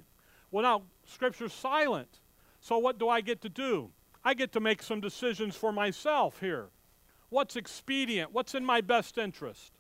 [0.51, 2.19] Well, now, Scripture's silent.
[2.61, 3.91] So what do I get to do?
[4.25, 6.71] I get to make some decisions for myself here.
[7.29, 8.33] What's expedient?
[8.33, 9.71] What's in my best interest?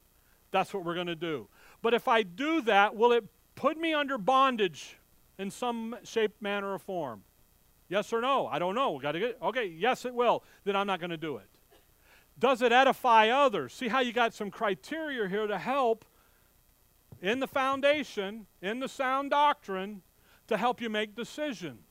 [0.53, 1.49] That's what we're going to do.
[1.83, 3.25] But if I do that, will it
[3.57, 4.99] put me under bondage
[5.37, 7.25] in some shape, manner, or form?
[7.93, 8.47] Yes or no?
[8.47, 8.99] I don't know.
[8.99, 9.67] Got to get okay.
[9.67, 10.43] Yes, it will.
[10.65, 11.45] Then I'm not going to do it.
[12.39, 13.75] Does it edify others?
[13.75, 16.07] See how you got some criteria here to help
[17.21, 20.01] in the foundation, in the sound doctrine,
[20.49, 21.85] to help you make decisions.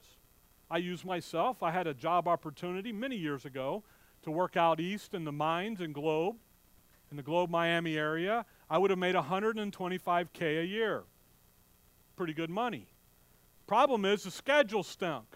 [0.71, 1.61] I use myself.
[1.61, 3.83] I had a job opportunity many years ago
[4.23, 6.37] to work out east in the mines and Globe,
[7.11, 11.03] in the Globe Miami area, I would have made 125K a year.
[12.15, 12.87] Pretty good money.
[13.67, 15.27] Problem is, the schedule stunk.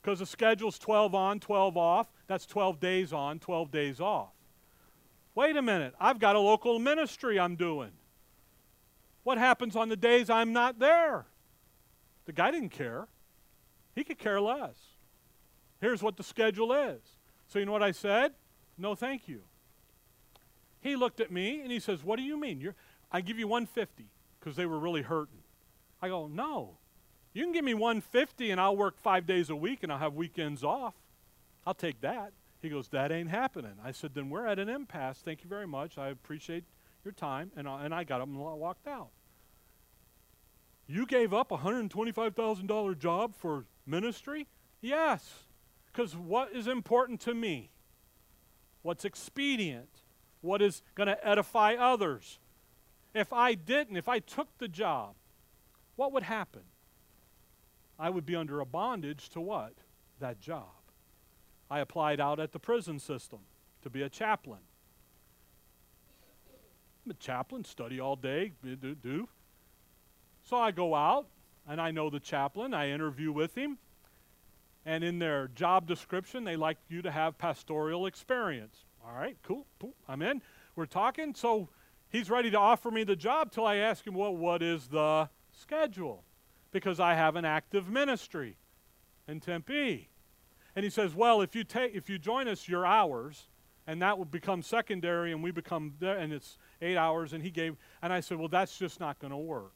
[0.00, 2.08] Because the schedule's 12 on, 12 off.
[2.26, 4.32] That's 12 days on, 12 days off.
[5.34, 7.92] Wait a minute, I've got a local ministry I'm doing.
[9.22, 11.26] What happens on the days I'm not there?
[12.24, 13.06] The guy didn't care.
[13.94, 14.76] He could care less.
[15.80, 17.00] Here's what the schedule is
[17.50, 18.32] so you know what I said?
[18.78, 19.40] No, thank you.
[20.80, 22.60] He looked at me and he says, What do you mean?
[22.60, 22.76] You're,
[23.10, 24.06] I give you 150
[24.38, 25.42] because they were really hurting.
[26.00, 26.76] I go, No.
[27.32, 30.14] You can give me 150 and I'll work five days a week and I'll have
[30.14, 30.94] weekends off.
[31.66, 32.32] I'll take that.
[32.60, 33.74] He goes, That ain't happening.
[33.84, 35.18] I said, Then we're at an impasse.
[35.24, 35.98] Thank you very much.
[35.98, 36.64] I appreciate
[37.04, 37.52] your time.
[37.56, 39.10] And I, and I got up and walked out.
[40.86, 44.48] You gave up a $125,000 job for ministry?
[44.80, 45.44] Yes.
[45.86, 47.70] Because what is important to me?
[48.82, 49.88] What's expedient?
[50.40, 52.38] What is going to edify others?
[53.14, 55.14] If I didn't, if I took the job,
[55.96, 56.62] what would happen?
[58.00, 59.74] I would be under a bondage to what?
[60.18, 60.70] That job.
[61.70, 63.40] I applied out at the prison system
[63.82, 64.60] to be a chaplain.
[67.04, 69.28] I'm a chaplain, study all day, eh, do, do.
[70.42, 71.26] So I go out,
[71.68, 72.74] and I know the chaplain.
[72.74, 73.78] I interview with him
[74.86, 78.84] and in their job description, they like you to have pastoral experience.
[79.04, 79.94] All right, cool, cool.
[80.08, 80.42] I'm in.
[80.74, 81.34] We're talking.
[81.34, 81.68] So
[82.08, 85.28] he's ready to offer me the job till I ask him, well, what is the
[85.52, 86.24] schedule?
[86.72, 88.56] Because I have an active ministry
[89.26, 90.08] in Tempe.
[90.76, 93.48] And he says, well, if you take if you join us, your hours,
[93.86, 97.32] and that would become secondary, and we become there, and it's eight hours.
[97.32, 99.74] And he gave, and I said, well, that's just not going to work.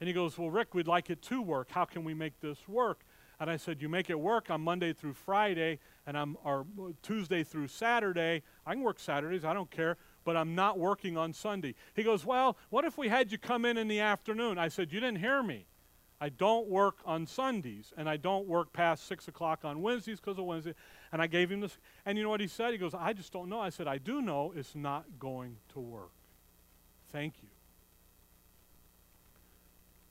[0.00, 1.70] And he goes, well, Rick, we'd like it to work.
[1.70, 3.04] How can we make this work?
[3.42, 6.64] And I said, You make it work on Monday through Friday, and I'm or
[7.02, 8.42] Tuesday through Saturday.
[8.64, 9.96] I can work Saturdays, I don't care.
[10.24, 11.74] but I'm not working on Sunday.
[11.96, 14.58] He goes, Well, what if we had you come in in the afternoon?
[14.58, 15.66] I said, You didn't hear me.
[16.22, 20.38] I don't work on Sundays, and I don't work past 6 o'clock on Wednesdays because
[20.38, 20.72] of Wednesday.
[21.10, 21.76] And I gave him this.
[22.06, 22.70] And you know what he said?
[22.70, 23.58] He goes, I just don't know.
[23.58, 26.12] I said, I do know it's not going to work.
[27.10, 27.48] Thank you.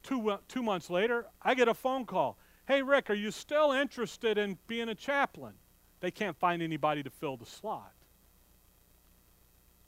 [0.04, 2.38] Two, uh, two months later, I get a phone call.
[2.68, 5.54] Hey, Rick, are you still interested in being a chaplain?
[6.02, 7.94] They can't find anybody to fill the slot.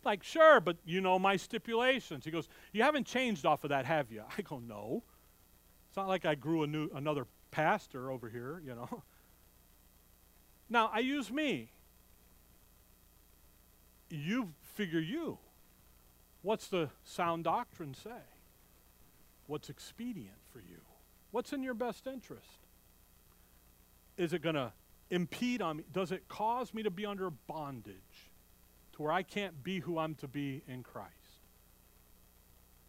[0.06, 2.24] Like, sure, but you know my stipulations.
[2.24, 4.24] He goes, You haven't changed off of that, have you?
[4.38, 5.04] I go, No.
[5.94, 9.04] It's not like I grew a new, another pastor over here, you know.
[10.70, 11.70] Now, I use me.
[14.10, 15.38] You figure you.
[16.41, 18.24] What's the sound doctrine say?
[19.46, 20.80] What's expedient for you?
[21.30, 22.66] What's in your best interest?
[24.18, 24.72] Is it going to
[25.12, 25.84] impede on me?
[25.91, 28.32] Does it cause me to be under bondage
[28.94, 31.12] to where I can't be who I'm to be in Christ?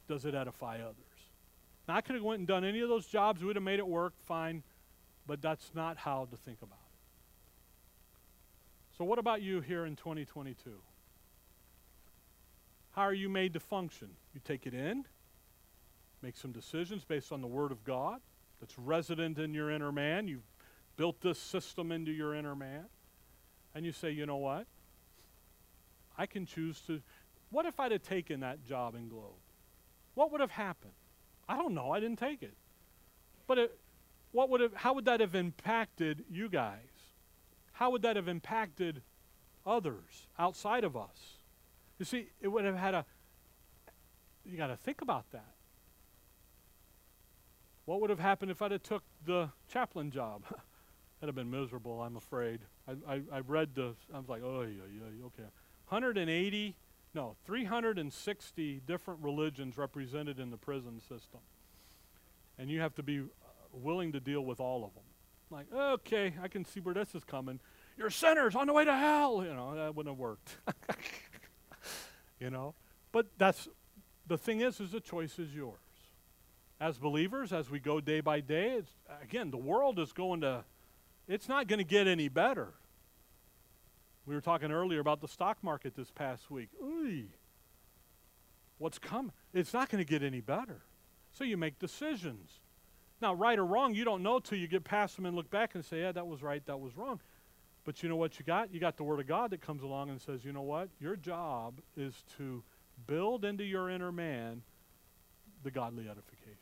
[0.09, 1.14] Does it edify others?
[1.87, 3.41] Now, I could have went and done any of those jobs.
[3.41, 4.63] We would have made it work fine,
[5.27, 6.85] but that's not how to think about it.
[8.97, 10.71] So, what about you here in 2022?
[12.93, 14.09] How are you made to function?
[14.35, 15.05] You take it in,
[16.23, 18.21] make some decisions based on the Word of God
[18.61, 20.29] that's resident in your inner man.
[20.29, 20.47] You've
[20.97, 22.85] built this system into your inner man.
[23.75, 24.67] And you say, you know what?
[26.17, 27.03] I can choose to.
[27.51, 29.35] What if I'd have taken that job in Globe?
[30.15, 30.93] What would have happened?
[31.49, 31.91] I don't know.
[31.91, 32.55] I didn't take it.
[33.47, 33.79] But it,
[34.33, 36.79] what would have, how would that have impacted you guys?
[37.73, 39.03] How would that have impacted
[39.67, 41.39] others outside of us?
[41.99, 43.05] You see, it would have had a,
[44.45, 45.55] you got to think about that.
[47.85, 50.43] What would have happened if I'd have took the chaplain job?
[51.21, 52.61] That'd have been miserable, I'm afraid.
[52.89, 55.27] I, I, I read the, I was like, oh, yeah, yeah, yeah.
[55.27, 55.49] okay.
[55.89, 56.77] 180,
[57.15, 61.41] no, 360 different religions represented in the prison system.
[62.59, 63.23] And you have to be uh,
[63.73, 65.05] willing to deal with all of them.
[65.51, 67.61] Like, okay, I can see where this is coming.
[67.97, 69.45] You're sinners on the way to hell.
[69.45, 70.57] You know, that wouldn't have worked.
[72.41, 72.75] you know?
[73.13, 73.69] But that's
[74.27, 75.79] the thing is, is the choice is yours.
[76.81, 78.83] As believers, as we go day by day,
[79.23, 80.65] again, the world is going to,
[81.29, 82.75] it's not going to get any better.
[84.27, 86.71] We were talking earlier about the stock market this past week.
[86.83, 87.25] Ooh,
[88.79, 89.33] what's coming?
[89.53, 90.83] It's not going to get any better.
[91.33, 92.61] So you make decisions.
[93.21, 95.75] Now, right or wrong, you don't know till you get past them and look back
[95.75, 97.21] and say, yeah, that was right, that was wrong.
[97.85, 98.73] But you know what you got?
[98.73, 100.89] You got the Word of God that comes along and says, you know what?
[101.01, 102.63] Your job is to
[103.07, 104.63] build into your inner man
[105.63, 106.59] the godly edification.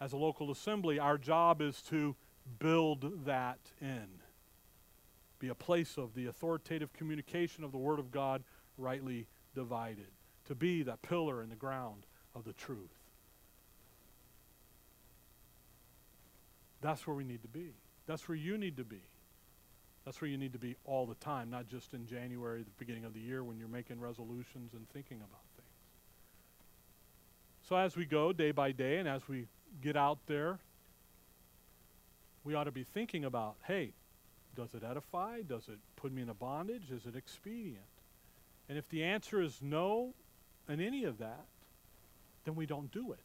[0.00, 2.14] As a local assembly, our job is to
[2.58, 4.17] build that in.
[5.38, 8.42] Be a place of the authoritative communication of the Word of God
[8.76, 10.08] rightly divided.
[10.46, 12.98] To be that pillar in the ground of the truth.
[16.80, 17.74] That's where we need to be.
[18.06, 19.02] That's where you need to be.
[20.04, 23.04] That's where you need to be all the time, not just in January, the beginning
[23.04, 25.68] of the year, when you're making resolutions and thinking about things.
[27.68, 29.48] So as we go day by day and as we
[29.82, 30.60] get out there,
[32.42, 33.92] we ought to be thinking about hey,
[34.54, 35.42] does it edify?
[35.42, 36.90] Does it put me in a bondage?
[36.90, 37.84] Is it expedient?
[38.68, 40.14] And if the answer is no
[40.68, 41.46] in any of that,
[42.44, 43.20] then we don't do it.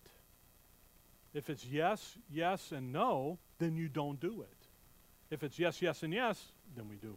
[1.33, 4.67] If it's yes, yes, and no, then you don't do it.
[5.31, 7.15] If it's yes, yes, and yes, then we do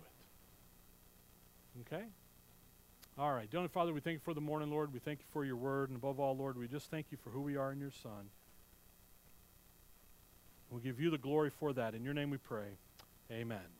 [1.78, 1.92] it.
[1.92, 2.04] Okay?
[3.18, 3.50] All right.
[3.50, 4.92] Dear Father, we thank you for the morning, Lord.
[4.92, 5.90] We thank you for your word.
[5.90, 8.30] And above all, Lord, we just thank you for who we are in your Son.
[10.70, 11.94] We'll give you the glory for that.
[11.94, 12.78] In your name we pray.
[13.30, 13.75] Amen.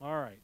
[0.00, 0.38] All right.